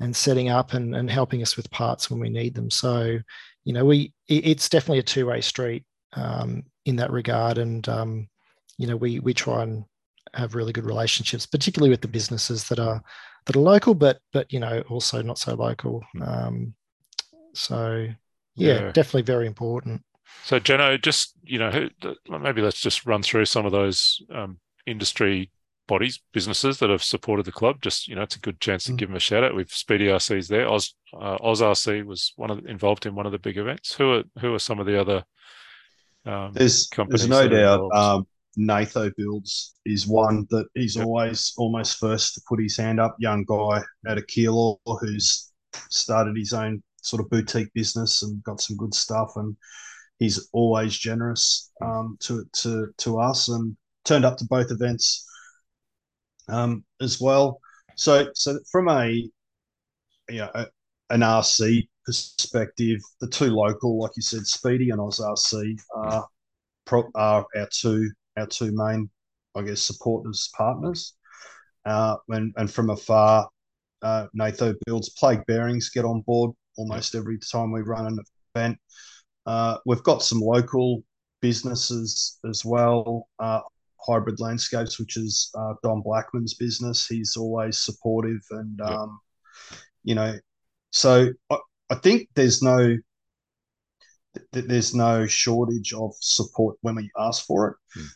[0.00, 2.70] and setting up and, and helping us with parts when we need them.
[2.70, 3.18] So,
[3.64, 7.88] you know, we it, it's definitely a two way street um, in that regard, and
[7.88, 8.28] um,
[8.78, 9.84] you know, we we try and
[10.34, 13.02] have really good relationships, particularly with the businesses that are
[13.46, 16.02] that are local, but but you know also not so local.
[16.12, 16.22] Hmm.
[16.22, 16.74] Um,
[17.54, 18.08] so
[18.54, 18.92] yeah, Yeah.
[18.92, 20.02] definitely very important.
[20.44, 24.58] So, Jeno, just you know, who- maybe let's just run through some of those um,
[24.86, 25.50] industry
[25.88, 27.80] bodies, businesses that have supported the club.
[27.82, 28.96] Just you know, it's a good chance to Mm.
[28.96, 29.54] give them a shout out.
[29.54, 30.68] We've Speedy RC's there.
[30.68, 33.94] Oz uh, Oz RC was one of the, involved in one of the big events.
[33.94, 35.24] Who are who are some of the other?
[36.24, 37.90] Um, There's there's no doubt.
[37.92, 38.26] Um,
[38.56, 41.06] Natho Builds is one that he's Yep.
[41.06, 43.16] always almost first to put his hand up.
[43.18, 45.50] Young guy out of Keilor who's
[45.90, 49.56] started his own sort of boutique business and got some good stuff, and
[50.22, 55.28] he's always generous um, to to to us and turned up to both events
[56.48, 57.60] um, as well.
[57.96, 59.06] So so from a
[60.28, 60.66] you know a,
[61.10, 66.26] an RC perspective, the two local, like you said, Speedy and Oz RC are
[67.16, 69.10] are our two our two main,
[69.56, 71.14] I guess, supporters partners.
[71.84, 73.48] Uh, and and from afar,
[74.02, 78.18] uh, Natho builds plague bearings get on board almost every time we run an
[78.54, 78.78] event.
[79.46, 81.02] Uh, we've got some local
[81.40, 83.28] businesses as well.
[83.38, 83.60] Uh,
[84.06, 87.06] Hybrid Landscapes, which is uh, Don Blackman's business.
[87.06, 89.20] He's always supportive, and um,
[90.02, 90.34] you know,
[90.90, 91.56] so I,
[91.90, 92.96] I think there's no
[94.52, 97.76] there's no shortage of support when we ask for it.
[97.94, 98.06] Hmm.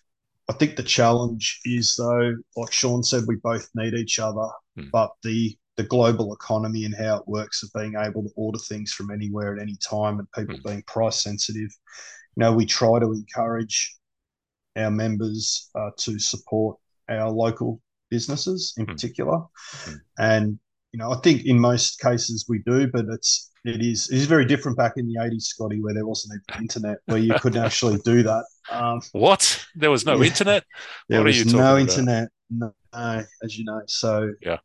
[0.48, 4.88] I think the challenge is though, like Sean said, we both need each other, Hmm.
[4.92, 8.92] but the the global economy and how it works of being able to order things
[8.92, 10.70] from anywhere at any time and people Hmm.
[10.70, 11.70] being price sensitive.
[12.36, 13.96] You know, we try to encourage
[14.76, 16.76] our members uh, to support
[17.08, 18.96] our local businesses in Hmm.
[18.96, 19.40] particular,
[19.84, 19.96] Hmm.
[20.18, 20.58] and
[20.92, 24.26] you know, I think in most cases we do, but it's it is it is
[24.26, 27.62] very different back in the '80s, Scotty, where there wasn't even internet, where you couldn't
[27.62, 28.44] actually do that.
[28.70, 29.66] Um, what?
[29.74, 30.22] There was no Yeah.
[30.22, 30.64] internet.
[31.08, 31.82] there What are was you talking no about?
[31.82, 33.82] internet, no, as you know.
[33.86, 34.58] So Yeah.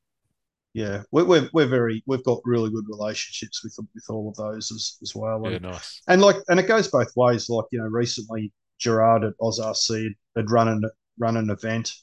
[0.73, 4.71] Yeah, we're, we're we're very we've got really good relationships with with all of those
[4.71, 5.41] as as well.
[5.43, 6.01] Yeah, And, nice.
[6.07, 7.49] and like and it goes both ways.
[7.49, 10.83] Like you know, recently Gerard at OzRC had run an
[11.19, 11.93] run an event,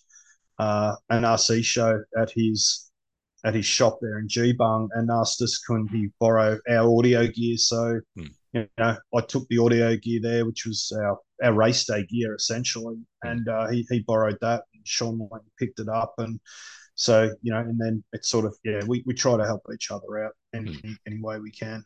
[0.58, 2.90] uh, an RC show at his
[3.44, 7.56] at his shop there in Geebung, and asked us can he borrow our audio gear.
[7.56, 8.26] So Hmm.
[8.52, 12.34] you know, I took the audio gear there, which was our our race day gear
[12.34, 13.28] essentially, Hmm.
[13.30, 14.64] and uh, he he borrowed that.
[14.88, 16.40] And Sean went picked it up, and
[16.94, 19.90] so you know, and then it's sort of yeah, we, we try to help each
[19.90, 21.84] other out any any, any way we can.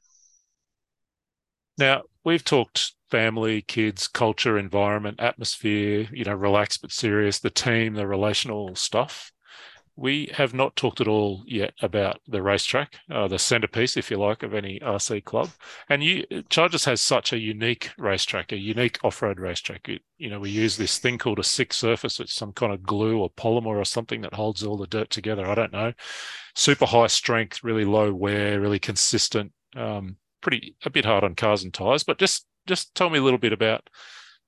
[1.78, 7.94] Now, we've talked family, kids, culture, environment, atmosphere, you know, relaxed but serious, the team,
[7.94, 9.31] the relational stuff.
[9.96, 14.16] We have not talked at all yet about the racetrack, uh, the centerpiece, if you
[14.16, 15.50] like, of any RC club.
[15.88, 19.88] And you, Chargers has such a unique racetrack, a unique off-road racetrack.
[19.88, 22.82] It, you know, we use this thing called a six surface, it's some kind of
[22.82, 25.46] glue or polymer or something that holds all the dirt together.
[25.46, 25.92] I don't know.
[26.54, 29.52] Super high strength, really low wear, really consistent.
[29.76, 33.22] Um, pretty a bit hard on cars and tires, but just just tell me a
[33.22, 33.88] little bit about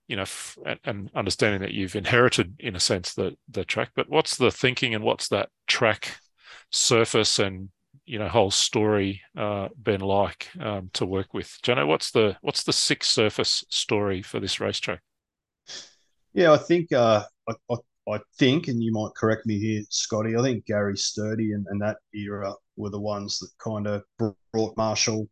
[0.06, 3.90] you know f- and, and understanding that you've inherited in a sense the the track,
[3.94, 6.18] but what's the thinking and what's that track
[6.70, 7.70] surface and
[8.04, 11.58] you know whole story uh, been like um, to work with?
[11.62, 15.00] Jono, what's the what's the six surface story for this racetrack?
[16.34, 17.76] Yeah, I think uh, I, I,
[18.10, 20.36] I think, and you might correct me here, Scotty.
[20.36, 24.02] I think Gary Sturdy and, and that era were the ones that kind of
[24.52, 25.28] brought Marshall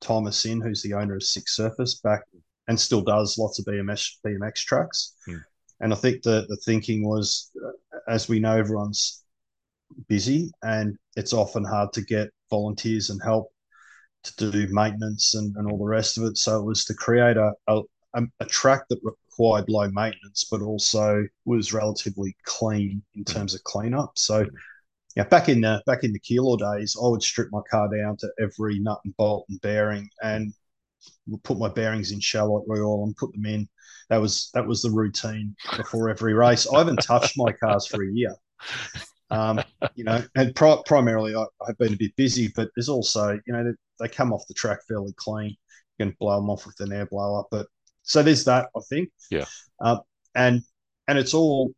[0.00, 2.24] Thomas in, who's the owner of Six Surface, back
[2.68, 5.14] and still does lots of BMX BMX tracks.
[5.26, 5.36] Hmm.
[5.80, 7.70] And I think the the thinking was, uh,
[8.08, 9.24] as we know, everyone's
[10.08, 13.50] busy, and it's often hard to get volunteers and help
[14.24, 16.38] to do maintenance and, and all the rest of it.
[16.38, 17.82] So it was to create a, a
[18.40, 24.12] a, track that required low maintenance, but also was relatively clean in terms of cleanup.
[24.16, 24.46] So,
[25.16, 28.16] yeah, back in the back in the Keilor days, I would strip my car down
[28.18, 30.52] to every nut and bolt and bearing, and
[31.42, 33.68] put my bearings in Shell Charlotte Royal and put them in.
[34.10, 36.70] That was that was the routine before every race.
[36.70, 38.34] I haven't touched my cars for a year.
[39.30, 39.62] Um,
[39.94, 43.52] you know, and pri- primarily I, I've been a bit busy, but there's also, you
[43.52, 45.56] know, they, they come off the track fairly clean.
[45.98, 47.66] You can blow them off with an air blower, but
[48.02, 49.10] so there's that, I think.
[49.30, 49.46] Yeah.
[49.80, 50.00] Um,
[50.34, 50.62] and
[51.08, 51.72] and it's all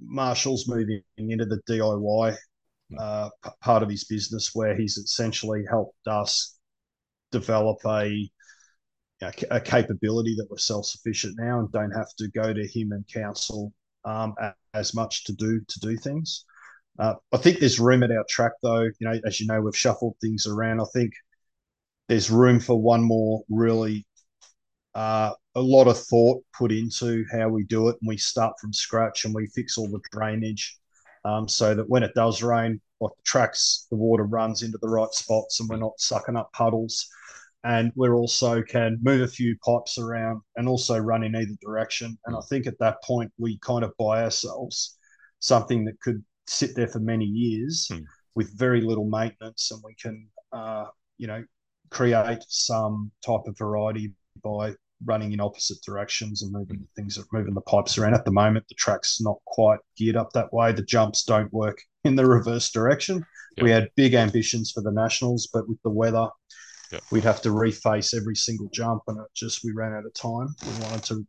[0.00, 2.36] Marshall's moving into the DIY
[2.98, 6.53] uh, part of his business, where he's essentially helped us
[7.38, 8.30] develop a
[9.50, 13.06] a capability that we're self sufficient now and don't have to go to him and
[13.08, 13.72] council
[14.04, 14.34] um,
[14.74, 16.44] as much to do to do things.
[16.98, 18.82] Uh, I think there's room at our track though.
[18.82, 20.80] You know, as you know, we've shuffled things around.
[20.80, 21.12] I think
[22.08, 24.06] there's room for one more really
[24.94, 28.72] uh, a lot of thought put into how we do it, and we start from
[28.72, 30.76] scratch and we fix all the drainage
[31.24, 34.88] um, so that when it does rain, like the tracks, the water runs into the
[34.88, 37.06] right spots, and we're not sucking up puddles.
[37.64, 42.18] And we also can move a few pipes around and also run in either direction.
[42.26, 44.98] And I think at that point we kind of buy ourselves
[45.38, 48.00] something that could sit there for many years Hmm.
[48.34, 50.86] with very little maintenance, and we can, uh,
[51.16, 51.42] you know,
[51.90, 54.74] create some type of variety by
[55.04, 58.14] running in opposite directions and moving the things, that moving the pipes around.
[58.14, 60.72] At the moment, the track's not quite geared up that way.
[60.72, 63.24] The jumps don't work in the reverse direction.
[63.60, 66.28] We had big ambitions for the nationals, but with the weather,
[66.92, 67.02] Yep.
[67.12, 70.54] we'd have to reface every single jump, and it just we ran out of time.
[70.62, 71.26] We wanted to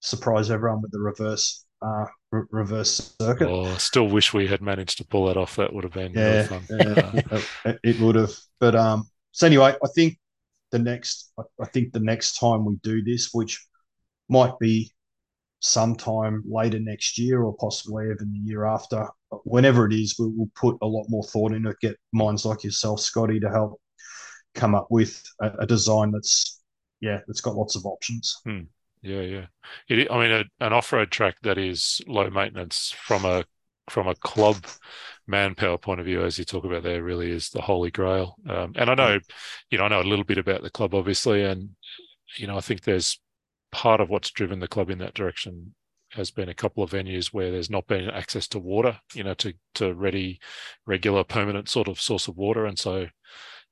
[0.00, 3.48] surprise everyone with the reverse uh, re- reverse circuit.
[3.48, 5.56] Oh, I still wish we had managed to pull that off.
[5.56, 6.62] That would have been really Yeah, fun.
[6.70, 8.32] yeah, it, it would have.
[8.60, 10.18] But um, so anyway, I think
[10.70, 13.64] the next, I, think the next time we do this, which
[14.28, 14.92] might be
[15.60, 19.08] sometime later next year or possibly even the year after,
[19.44, 21.80] whenever it is, we will put a lot more thought into it.
[21.80, 23.80] Get minds like yourself, Scotty, to help
[24.54, 26.60] come up with a, a design that's
[27.00, 28.36] yeah, that's got lots of options.
[28.44, 28.62] Hmm.
[29.02, 29.46] Yeah, yeah.
[29.88, 33.44] It, I mean, a, an off-road track that is low maintenance from a
[33.88, 34.56] from a club
[35.28, 38.36] manpower point of view, as you talk about there, really is the holy grail.
[38.48, 39.20] Um, and I know,
[39.70, 41.70] you know, I know a little bit about the club, obviously, and
[42.36, 43.20] you know, I think there's
[43.72, 45.74] part of what's driven the club in that direction
[46.12, 49.34] has been a couple of venues where there's not been access to water, you know,
[49.34, 50.40] to to ready,
[50.86, 53.06] regular, permanent sort of source of water, and so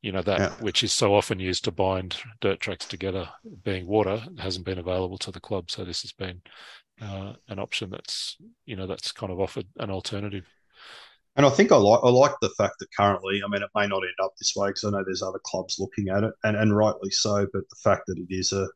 [0.03, 0.55] you know that Yeah.
[0.59, 3.29] which is so often used to bind dirt tracks together
[3.65, 6.41] being water hasn't been available to the club so this has been
[7.01, 10.45] uh, an option that's you know that's kind of offered an alternative
[11.37, 13.87] And I think I like I like the fact that currently, I mean, it may
[13.87, 16.57] not end up this way because I know there's other clubs looking at it, and
[16.57, 17.47] and rightly so.
[17.53, 18.67] But the fact that it is a,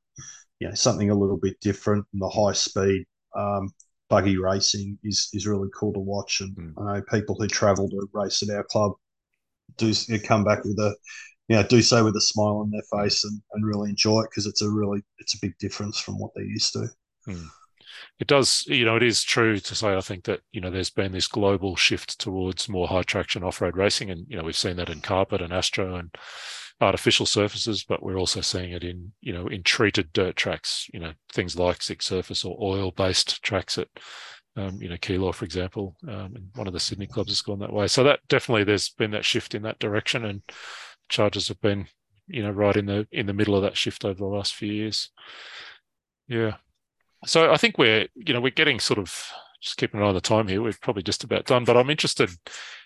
[0.61, 3.06] you know, something a little bit different, and the high speed
[3.36, 3.70] um,
[4.11, 6.40] buggy racing is is really cool to watch.
[6.40, 6.74] And Mm.
[6.78, 8.92] I know people who travel to race at our club
[9.78, 9.92] do
[10.24, 10.96] come back with a,
[11.48, 14.30] you know, do so with a smile on their face and, and really enjoy it
[14.30, 16.88] because it's a really it's a big difference from what they're used to.
[18.18, 20.91] It does you know it is true to say i think that you know there's
[20.91, 24.76] been this global shift towards more high traction off-road racing and you know we've seen
[24.76, 26.14] that in carpet and astro and
[26.80, 31.01] artificial surfaces but we're also seeing it in you know in treated dirt tracks you
[31.01, 33.88] know things like six surface or oil based tracks at
[34.57, 37.61] um, you know Keilor for example um, and one of the sydney clubs has gone
[37.61, 37.86] that way.
[37.86, 40.43] So that definitely there's been that shift in that direction and
[41.09, 41.86] Chargers have been
[42.26, 44.72] you know right in the in the middle of that shift over the last few
[44.72, 45.11] years.
[46.28, 46.57] Yeah
[47.26, 49.14] so I think we're, you know, we're getting sort of
[49.60, 50.62] just keeping an eye on the time here.
[50.62, 52.30] We're probably just about done, but I'm interested.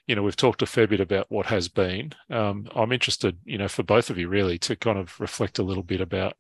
[0.07, 2.13] You know, we've talked a fair bit about what has been.
[2.31, 5.63] Um, I'm interested, you know, for both of you really to kind of reflect a
[5.63, 6.35] little bit about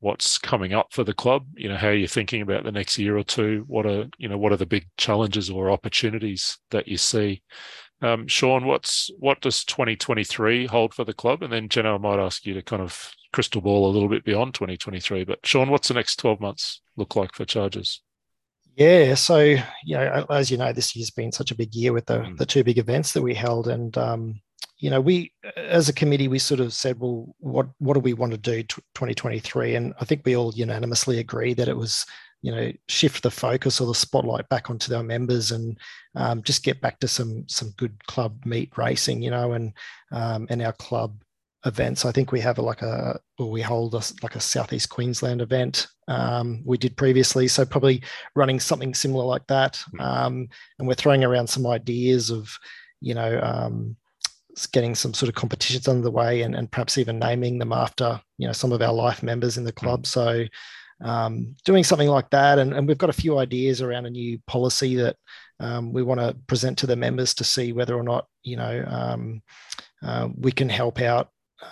[0.00, 1.46] what's coming up for the club.
[1.56, 3.64] You know, how you're thinking about the next year or two.
[3.66, 7.42] What are, you know, what are the big challenges or opportunities that you see?
[8.02, 11.42] Um, Sean, what's what does 2023 hold for the club?
[11.42, 14.24] And then Jenna, I might ask you to kind of crystal ball a little bit
[14.24, 15.24] beyond 2023.
[15.24, 18.00] But Sean, what's the next 12 months look like for Chargers?
[18.76, 22.06] Yeah, so you know, as you know, this year's been such a big year with
[22.06, 22.38] the Mm.
[22.38, 24.40] the two big events that we held, and um,
[24.78, 28.14] you know, we as a committee we sort of said, well, what what do we
[28.14, 29.74] want to do to 2023?
[29.74, 32.06] And I think we all unanimously agree that it was
[32.40, 35.78] you know shift the focus or the spotlight back onto our members and
[36.14, 39.74] um, just get back to some some good club meet racing, you know, and
[40.10, 41.20] um, and our club
[41.66, 42.04] events.
[42.04, 45.42] I think we have a, like a, or we hold a, like a Southeast Queensland
[45.42, 45.88] event.
[46.08, 48.02] Um, we did previously, so probably
[48.34, 49.82] running something similar like that.
[49.98, 50.48] Um,
[50.78, 52.48] and we're throwing around some ideas of,
[53.00, 53.96] you know, um,
[54.72, 58.52] getting some sort of competitions underway and, and perhaps even naming them after, you know,
[58.54, 60.06] some of our life members in the club.
[60.06, 60.44] So
[61.04, 62.58] um, doing something like that.
[62.58, 65.16] And, and we've got a few ideas around a new policy that
[65.60, 68.84] um, we want to present to the members to see whether or not, you know,
[68.86, 69.42] um,
[70.02, 71.28] uh, we can help out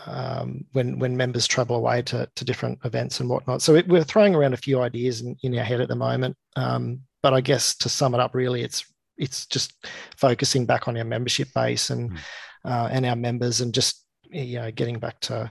[0.07, 3.63] um, when when members travel away to, to different events and whatnot.
[3.63, 6.37] So it, we're throwing around a few ideas in, in our head at the moment.
[6.57, 8.85] Um, but I guess to sum it up, really, it's
[9.17, 12.19] it's just focusing back on our membership base and Mm.
[12.65, 15.51] uh, and our members, and just you know getting back to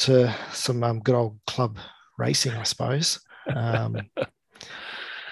[0.00, 1.78] to some um, good old club
[2.18, 3.20] racing, I suppose.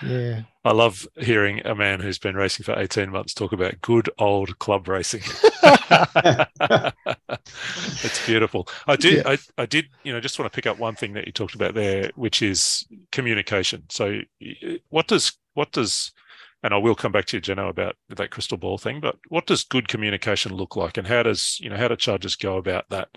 [0.02, 0.42] Yeah.
[0.64, 4.58] I love hearing a man who's been racing for 18 months talk about good old
[4.58, 5.22] club racing.
[8.02, 8.68] it's beautiful.
[8.86, 9.30] I did, yeah.
[9.30, 11.54] I, I did, you know, just want to pick up one thing that you talked
[11.54, 13.84] about there, which is communication.
[13.88, 14.20] So,
[14.88, 16.12] what does, what does,
[16.62, 19.00] and I will come back to you, Jeno, about that crystal ball thing.
[19.00, 22.36] But what does good communication look like, and how does, you know, how do Chargers
[22.36, 23.08] go about that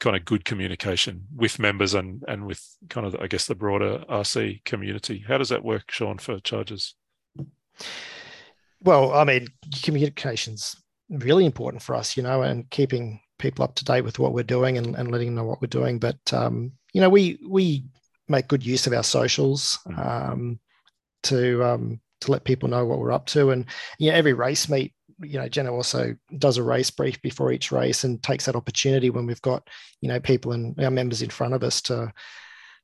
[0.00, 4.04] kind of good communication with members and and with kind of, I guess, the broader
[4.08, 5.24] RC community?
[5.26, 6.94] How does that work, Sean, for Chargers?
[8.82, 9.48] Well, I mean,
[9.82, 10.76] communication's
[11.10, 14.42] really important for us, you know, and keeping people up to date with what we're
[14.42, 15.98] doing and, and letting them know what we're doing.
[15.98, 17.84] But um, you know, we we
[18.28, 20.06] make good use of our socials mm.
[20.06, 20.60] um,
[21.24, 23.50] to um, to let people know what we're up to.
[23.50, 23.66] And
[23.98, 27.72] you know, every race meet, you know, Jenna also does a race brief before each
[27.72, 29.66] race and takes that opportunity when we've got
[30.00, 32.12] you know people and our members in front of us to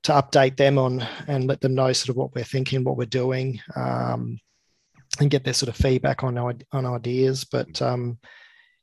[0.05, 3.07] to update them on and let them know sort of what we're thinking, what we're
[3.07, 3.61] doing.
[3.75, 4.39] Um,
[5.21, 7.45] and get their sort of feedback on on ideas.
[7.45, 8.19] But um,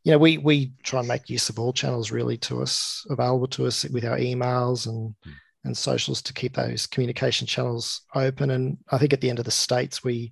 [0.04, 3.48] you know, we we try and make use of all channels really to us available
[3.48, 5.34] to us with our emails and mm.
[5.66, 8.52] and socials to keep those communication channels open.
[8.52, 10.32] And I think at the end of the states, we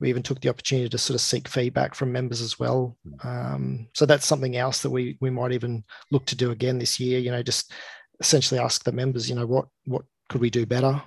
[0.00, 2.96] we even took the opportunity to sort of seek feedback from members as well.
[3.04, 3.28] Hmm.
[3.28, 6.98] Um, so that's something else that we we might even look to do again this
[6.98, 7.18] year.
[7.18, 7.72] You know, just
[8.20, 11.02] essentially ask the members, you know, what what could we do better?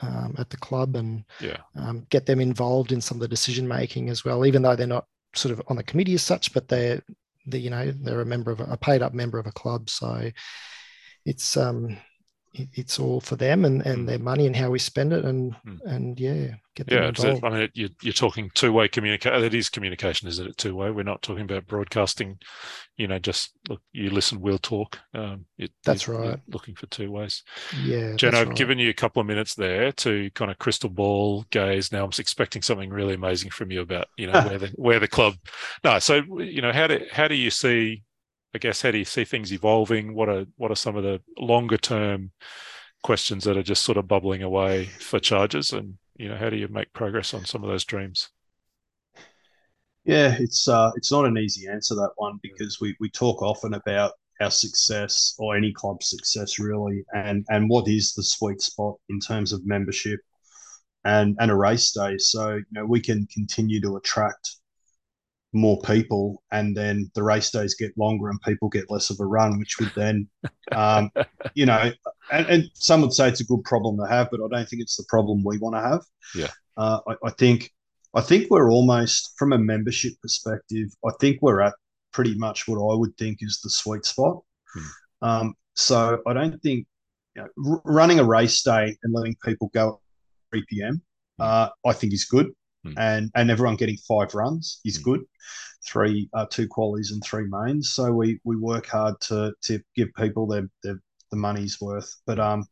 [0.00, 1.58] um, at the club and yeah.
[1.76, 4.86] um, get them involved in some of the decision making as well, even though they're
[4.86, 7.02] not sort of on the committee as such, but they're,
[7.46, 9.90] they, you know, they're a member of a, a paid up member of a club.
[9.90, 10.30] So
[11.24, 11.98] it's, um,
[12.54, 14.06] it's all for them and, and mm.
[14.06, 15.78] their money and how we spend it and mm.
[15.84, 17.44] and yeah get them yeah involved.
[17.44, 21.22] I mean you're, you're talking two-way communication it is communication isn't it two-way we're not
[21.22, 22.38] talking about broadcasting
[22.96, 27.10] you know just look you listen we'll talk um, it, that's right looking for two
[27.10, 27.42] ways
[27.84, 28.56] yeah Jen I've right.
[28.56, 32.10] given you a couple of minutes there to kind of crystal ball gaze now I'm
[32.18, 35.34] expecting something really amazing from you about you know where the where the club
[35.84, 38.02] no so you know how do how do you see
[38.54, 40.14] I guess how do you see things evolving?
[40.14, 42.32] What are what are some of the longer term
[43.02, 46.56] questions that are just sort of bubbling away for Chargers, and you know how do
[46.56, 48.30] you make progress on some of those dreams?
[50.04, 53.74] Yeah, it's uh, it's not an easy answer that one because we we talk often
[53.74, 58.96] about our success or any club success really, and and what is the sweet spot
[59.10, 60.20] in terms of membership
[61.04, 62.16] and and a race day.
[62.16, 64.56] So you know we can continue to attract
[65.52, 69.24] more people, and then the race days get longer and people get less of a
[69.24, 70.28] run, which would then,
[70.72, 71.10] um,
[71.54, 71.90] you know,
[72.30, 74.82] and, and, some would say it's a good problem to have, but I don't think
[74.82, 76.02] it's the problem we want to have.
[76.34, 77.70] Yeah, uh, I, I, think
[78.14, 80.88] I think we're almost from a membership perspective.
[81.04, 81.74] I think we're at
[82.12, 84.42] pretty much what I would think is the sweet spot.
[84.74, 84.86] Hmm.
[85.22, 86.86] Um, so I don't think
[87.36, 91.02] you know, r- running a race day and letting people go at 3 p.m.
[91.38, 91.42] Hmm.
[91.42, 92.52] Uh, I think is good.
[92.92, 92.98] Hmm.
[92.98, 95.02] and and everyone getting five runs is hmm.
[95.02, 95.20] good.
[95.86, 97.90] Three, uh, two qualities and three mains.
[97.90, 102.14] So we we work hard to to give people their, their the money's worth.
[102.26, 102.64] But um,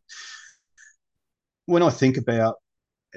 [1.67, 2.57] when I think about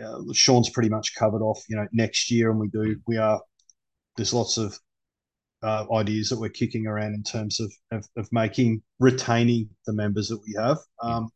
[0.02, 1.64] uh, Sean's pretty much covered off.
[1.70, 3.41] You know, next year, and we do we are
[4.16, 4.78] there's lots of
[5.64, 10.30] uh, ideas that we're kicking around in terms of, of, of making retaining the members
[10.30, 10.78] that we have.
[11.00, 11.10] Hmm.
[11.10, 11.30] Um,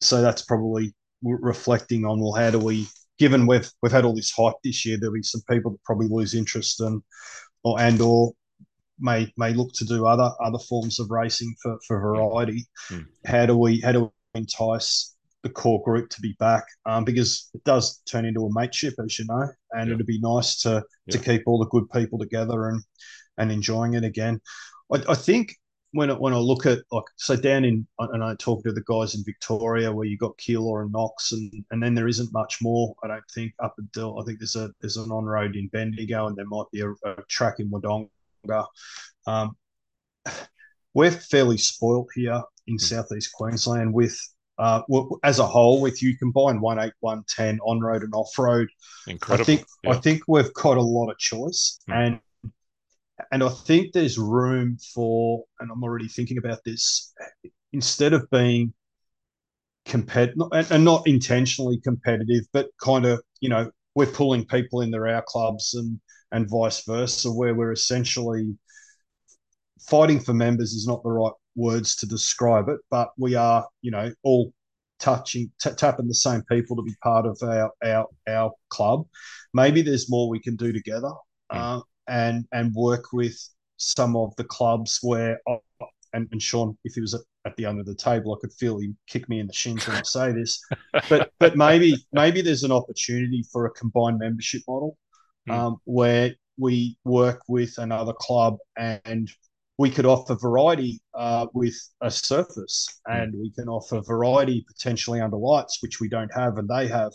[0.00, 2.88] so that's probably reflecting on well, how do we
[3.22, 6.08] given we've we've had all this hype this year, there'll be some people that probably
[6.08, 7.00] lose interest and
[7.62, 8.32] or and or
[8.98, 12.66] may may look to do other other forms of racing for, for variety.
[12.90, 13.06] Mm.
[13.24, 15.14] How do we how do we entice
[15.44, 16.64] the core group to be back?
[16.84, 19.94] Um, because it does turn into a mateship, as you know, and yeah.
[19.94, 21.12] it'd be nice to yeah.
[21.12, 22.82] to keep all the good people together and
[23.38, 24.40] and enjoying it again.
[24.92, 25.54] I, I think
[25.92, 28.82] when I, when I look at like so down in and I talk to the
[28.82, 32.58] guys in Victoria where you got Keilor and Knox and and then there isn't much
[32.60, 35.68] more I don't think up until I think there's a there's an on road in
[35.68, 38.66] Bendigo and there might be a, a track in Wodonga.
[39.26, 39.56] Um,
[40.94, 42.80] we're fairly spoilt here in mm.
[42.80, 44.18] southeast Queensland with
[44.58, 44.82] uh,
[45.24, 48.68] as a whole, with you combine one eight, one ten on road and off road,
[49.06, 49.42] incredible.
[49.42, 49.90] I think yeah.
[49.90, 51.94] I think we've got a lot of choice, mm.
[51.94, 52.20] and
[53.30, 57.12] and I think there's room for, and I'm already thinking about this,
[57.72, 58.72] instead of being
[59.84, 65.22] competitive and not intentionally competitive, but kind of, you know, we're pulling people into our
[65.26, 66.00] clubs and
[66.32, 68.56] and vice versa, where we're essentially
[69.88, 73.90] fighting for members is not the right words to describe it, but we are, you
[73.90, 74.52] know, all
[74.98, 79.04] touching t- tapping the same people to be part of our our our club.
[79.52, 81.10] Maybe there's more we can do together.
[81.52, 81.78] Mm.
[81.78, 83.36] Uh, and and work with
[83.76, 85.40] some of the clubs where
[86.14, 88.52] and, and Sean, if he was at, at the end of the table, I could
[88.52, 90.60] feel him kick me in the shins when I say this.
[91.08, 94.96] But but maybe maybe there's an opportunity for a combined membership model
[95.48, 95.54] Mm.
[95.54, 99.30] um, where we work with another club and
[99.78, 105.36] we could offer variety uh, with a surface and we can offer variety potentially under
[105.36, 107.12] lights, which we don't have and they have.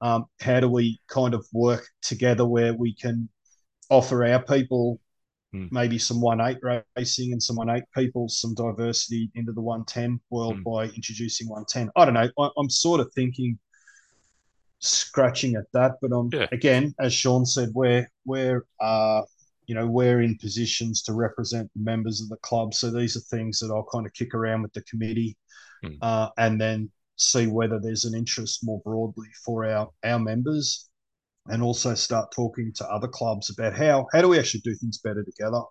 [0.00, 3.28] Um, how do we kind of work together where we can
[3.90, 5.00] offer our people
[5.54, 5.72] Mm.
[5.72, 6.58] maybe some 1-8
[6.94, 10.62] racing and some 1-8 people, some diversity into the 110 world Mm.
[10.64, 11.90] by introducing 110?
[11.96, 12.30] I don't know.
[12.38, 13.58] I, I'm sort of thinking
[14.80, 16.46] scratching at that, but I'm Yeah.
[16.52, 19.22] again, as Sean said, we're we're uh,
[19.66, 22.74] you know we're in positions to represent members of the club.
[22.74, 25.36] So these are things that I'll kind of kick around with the committee,
[25.82, 25.94] Hmm.
[26.02, 30.87] uh, and then see whether there's an interest more broadly for our our members,
[31.48, 34.98] and also start talking to other clubs about how how do we actually do things
[34.98, 35.62] better together.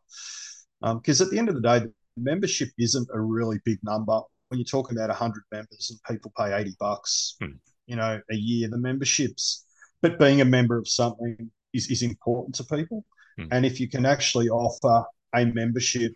[0.82, 4.20] Because at the end of the day, the membership isn't a really big number.
[4.50, 7.58] When you're talking about 100 members and people pay 80 bucks, Hmm.
[7.86, 9.66] you know, a year, the memberships,
[10.02, 13.04] but being a member of something is, is important to people.
[13.38, 13.48] Hmm.
[13.52, 16.14] And if you can actually offer a membership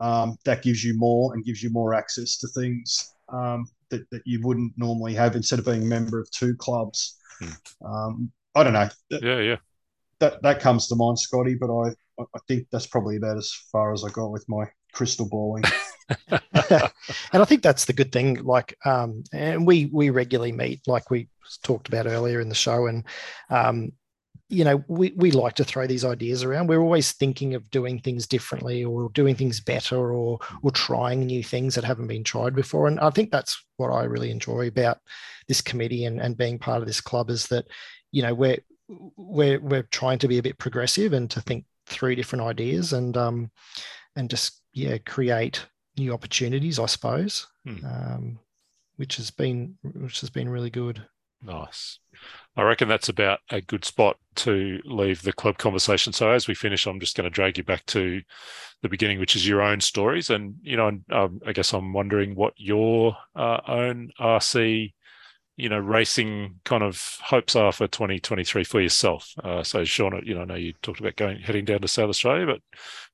[0.00, 4.22] um, that gives you more and gives you more access to things um, that, that
[4.26, 7.16] you wouldn't normally have instead of being a member of two clubs.
[7.40, 7.86] Hmm.
[7.86, 8.88] Um, I don't know.
[9.10, 9.56] That, Yeah, yeah.
[10.18, 13.92] that, that comes to mind, Scotty, but I, I think that's probably about as far
[13.92, 15.62] as I got with my crystal balling.
[16.28, 16.90] and
[17.32, 18.42] I think that's the good thing.
[18.44, 21.28] Like, um, and we we regularly meet, like we
[21.62, 23.04] talked about earlier in the show, and
[23.50, 23.92] um,
[24.48, 26.68] you know, we we like to throw these ideas around.
[26.68, 31.42] We're always thinking of doing things differently, or doing things better, or or trying new
[31.42, 32.86] things that haven't been tried before.
[32.86, 34.98] And I think that's what I really enjoy about
[35.48, 37.66] this committee and and being part of this club is that,
[38.12, 42.14] you know, we're we're we're trying to be a bit progressive and to think through
[42.16, 43.50] different ideas and um
[44.16, 45.64] and just yeah create
[45.96, 47.84] new opportunities, I suppose, Hmm.
[47.84, 48.38] um,
[48.96, 51.06] which has been which has been really good.
[51.42, 51.98] Nice.
[52.56, 56.12] I reckon that's about a good spot to leave the club conversation.
[56.12, 58.22] So as we finish, I'm just going to drag you back to
[58.82, 60.30] the beginning, which is your own stories.
[60.30, 64.94] And, you know, um, I guess I'm wondering what your uh, own RC,
[65.56, 69.32] you know, racing kind of hopes are for 2023 for yourself.
[69.42, 72.08] Uh, so Sean, you know, I know you talked about going, heading down to South
[72.10, 72.60] Australia, but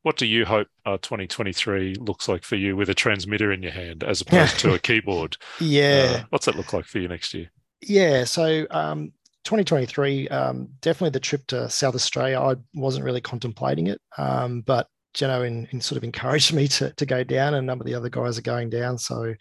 [0.02, 3.72] what do you hope uh, 2023 looks like for you with a transmitter in your
[3.72, 5.36] hand as opposed to a keyboard?
[5.58, 7.50] Yeah, Uh, what's that look like for you next year?
[7.80, 8.24] yeah.
[8.24, 9.12] So um,
[9.44, 12.40] 2023, um, definitely the trip to South Australia.
[12.40, 16.92] I wasn't really contemplating it, um, but Jeno in, in sort of encouraged me to,
[16.92, 18.98] to go down, and a number of the other guys are going down.
[18.98, 19.34] So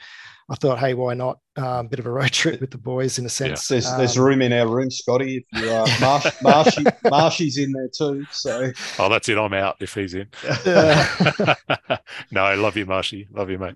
[0.50, 1.40] I thought, hey, why not?
[1.56, 3.68] Um, a bit of a road trip with the boys in a sense.
[3.68, 5.38] There's there's Um, room in our room, Scotty.
[5.38, 8.26] If you are Marsh, Marshy, Marshy's in there too.
[8.32, 9.38] So Oh, that's it.
[9.38, 10.28] I'm out if he's in.
[10.66, 11.56] Yeah.
[12.32, 13.28] no, I love you, Marshy.
[13.32, 13.76] Love you, mate.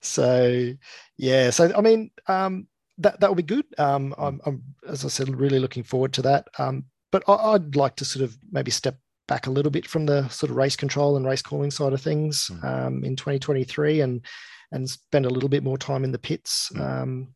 [0.00, 0.72] so
[1.16, 2.66] yeah so i mean um
[2.98, 6.22] that that will be good um I'm, I'm as i said really looking forward to
[6.22, 8.98] that um but I, i'd like to sort of maybe step
[9.28, 12.00] back a little bit from the sort of race control and race calling side of
[12.00, 12.64] things Mm.
[12.64, 14.24] um in 2023 and
[14.72, 16.80] and spend a little bit more time in the pits Mm.
[17.02, 17.34] um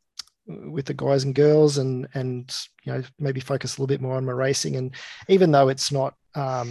[0.73, 4.17] with the guys and girls and and you know maybe focus a little bit more
[4.17, 4.95] on my racing and
[5.29, 6.69] even though it's not um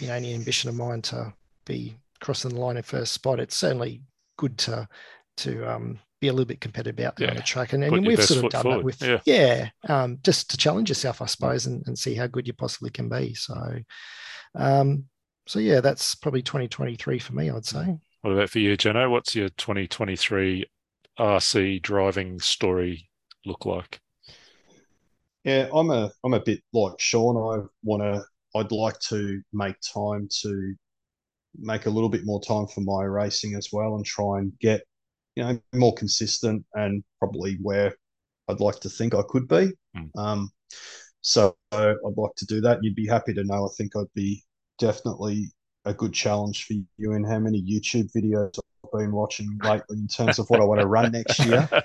[0.00, 1.32] you know any ambition of mine to
[1.64, 4.02] be crossing the line in first spot it's certainly
[4.36, 4.86] good to
[5.38, 8.24] to um, be a little bit competitive out there on the track, and, and we've
[8.24, 8.78] sort of done forward.
[8.78, 9.20] that with Yeah.
[9.26, 12.88] yeah, um, just to challenge yourself, I suppose, and, and see how good you possibly
[12.88, 13.34] can be.
[13.34, 13.54] So,
[14.56, 15.04] um,
[15.46, 17.98] so yeah, that's probably 2023 for me, I'd say.
[18.22, 19.10] What about for you, Jeno?
[19.10, 20.64] What's your 2023
[21.18, 23.08] RC driving story
[23.44, 24.00] look like?
[25.46, 27.36] yeah, I'm a I'm a bit like Sean.
[27.36, 28.24] I want to.
[28.58, 30.74] I'd like to make time to
[31.58, 34.82] make a little bit more time for my racing as well, and try and get
[35.36, 37.94] you know more consistent and probably where
[38.48, 39.70] I'd like to think I could be.
[39.96, 40.10] Mm.
[40.16, 40.50] Um,
[41.26, 42.84] so I'd like to do that.
[42.84, 43.66] You'd be happy to know.
[43.66, 44.44] I think I'd be
[44.78, 45.50] definitely
[45.84, 50.06] a good challenge for you in how many YouTube videos I've been watching lately in
[50.06, 51.68] terms of what I want to run next year.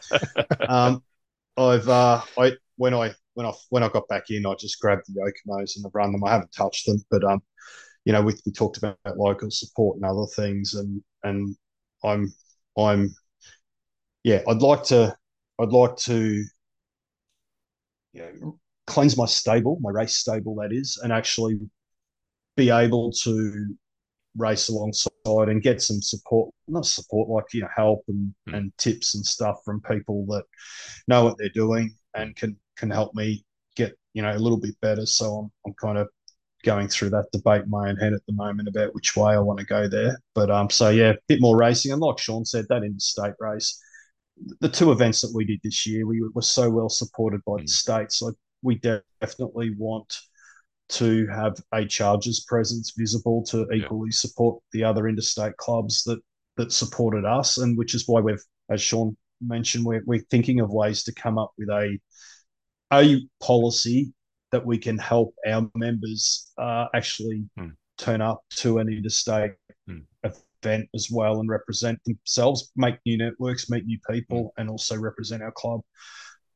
[0.68, 1.04] Um,
[1.58, 5.08] I've uh, I when I when I when I got back in, I just grabbed
[5.08, 6.24] the Yokomos and I've run them.
[6.24, 7.42] I haven't touched them, but um,
[8.06, 11.56] you know, we, we talked about local support and other things, and and
[12.04, 12.32] I'm
[12.78, 13.16] I'm
[14.24, 15.18] yeah, I'd like to
[15.60, 16.46] I'd like to
[18.14, 18.60] you know,
[18.94, 21.60] cleanse my stable, my race stable that is, and actually
[22.58, 23.76] be able to
[24.38, 28.54] race alongside and get some support, not support like you know help and Mm.
[28.58, 30.44] and tips and stuff from people that
[31.08, 34.76] know what they're doing and can can help me get you know a little bit
[34.82, 35.06] better.
[35.06, 36.08] So I'm I'm kind of
[36.64, 39.39] going through that debate in my own head at the moment about which way I
[39.39, 40.20] want to go there.
[40.36, 43.80] But um, so yeah, a bit more racing, and like Sean said, that interstate race,
[44.60, 47.64] the two events that we did this year, we were so well supported by the
[47.64, 47.70] Mm.
[47.70, 48.22] states.
[48.22, 48.80] Like we
[49.22, 50.16] definitely want
[50.89, 53.86] to have a Chargers presence visible to Yeah.
[53.86, 56.20] equally support the other interstate clubs that
[56.57, 60.70] that supported us, and which is why we've, as Sean mentioned, we're we're thinking of
[60.70, 61.97] ways to come up with a
[62.91, 64.14] a policy
[64.51, 67.76] that we can help our members uh, actually Mm.
[67.97, 69.53] turn up to an interstate
[69.88, 70.05] Mm.
[70.24, 75.41] event as well and represent themselves, make new networks, meet new people, and also represent
[75.41, 75.82] our club.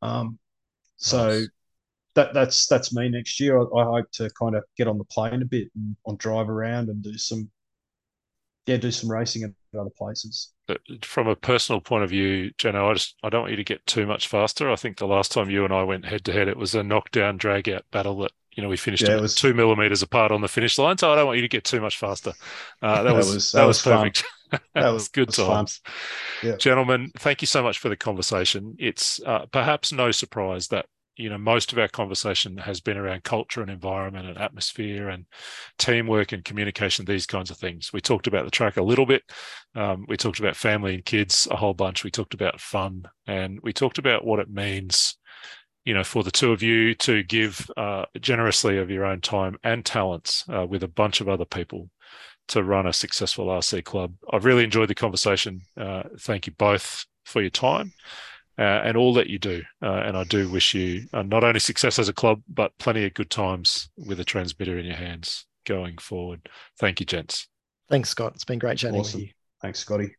[0.02, 0.38] Um,
[0.98, 1.50] so Nice.
[2.16, 3.60] That that's that's me next year.
[3.60, 6.50] I, I hope to kind of get on the plane a bit and on drive
[6.50, 7.50] around and do some
[8.66, 10.52] yeah do some racing at other places.
[10.68, 13.64] But from a personal point of view, Jeno, I just I don't want you to
[13.64, 14.72] get too much faster.
[14.72, 16.84] I think the last time you and I went head to head, it was a
[16.84, 20.32] knockdown drag out battle that you know we finished Yeah, it was- two millimeters apart
[20.32, 20.98] on the finish line.
[20.98, 22.32] So I don't want you to get too much faster.
[22.82, 23.98] Uh, that, That was, was- that, that was, was fun.
[24.12, 24.24] perfect.
[24.74, 25.82] that was good was times.
[26.42, 26.56] Yeah.
[26.56, 28.76] Gentlemen, thank you so much for the conversation.
[28.80, 30.86] It's uh, perhaps no surprise that
[31.16, 35.26] you know most of our conversation has been around culture and environment and atmosphere and
[35.78, 37.92] teamwork and communication these kinds of things.
[37.94, 39.24] We talked about the track a little bit.
[39.76, 42.04] Um, we talked about family and kids a whole bunch.
[42.04, 45.18] We talked about fun and we talked about what it means
[45.86, 49.58] you know for the two of you to give uh, generously of your own time
[49.64, 51.90] and talents uh, with a bunch of other people
[52.48, 54.14] to run a successful rc club.
[54.32, 55.62] I've really enjoyed the conversation.
[55.80, 57.94] Uh, thank you both for your time
[58.58, 59.62] uh, and all that you do.
[59.82, 63.06] Uh, and I do wish you uh, not only success as a club, but plenty
[63.06, 66.48] of good times with a transmitter in your hands going forward.
[66.80, 67.48] Thank you, gents.
[67.90, 68.34] Thanks, Scott.
[68.36, 69.22] It's been great chatting Awesome.
[69.22, 69.34] with you.
[69.62, 70.16] Thanks, Scotty.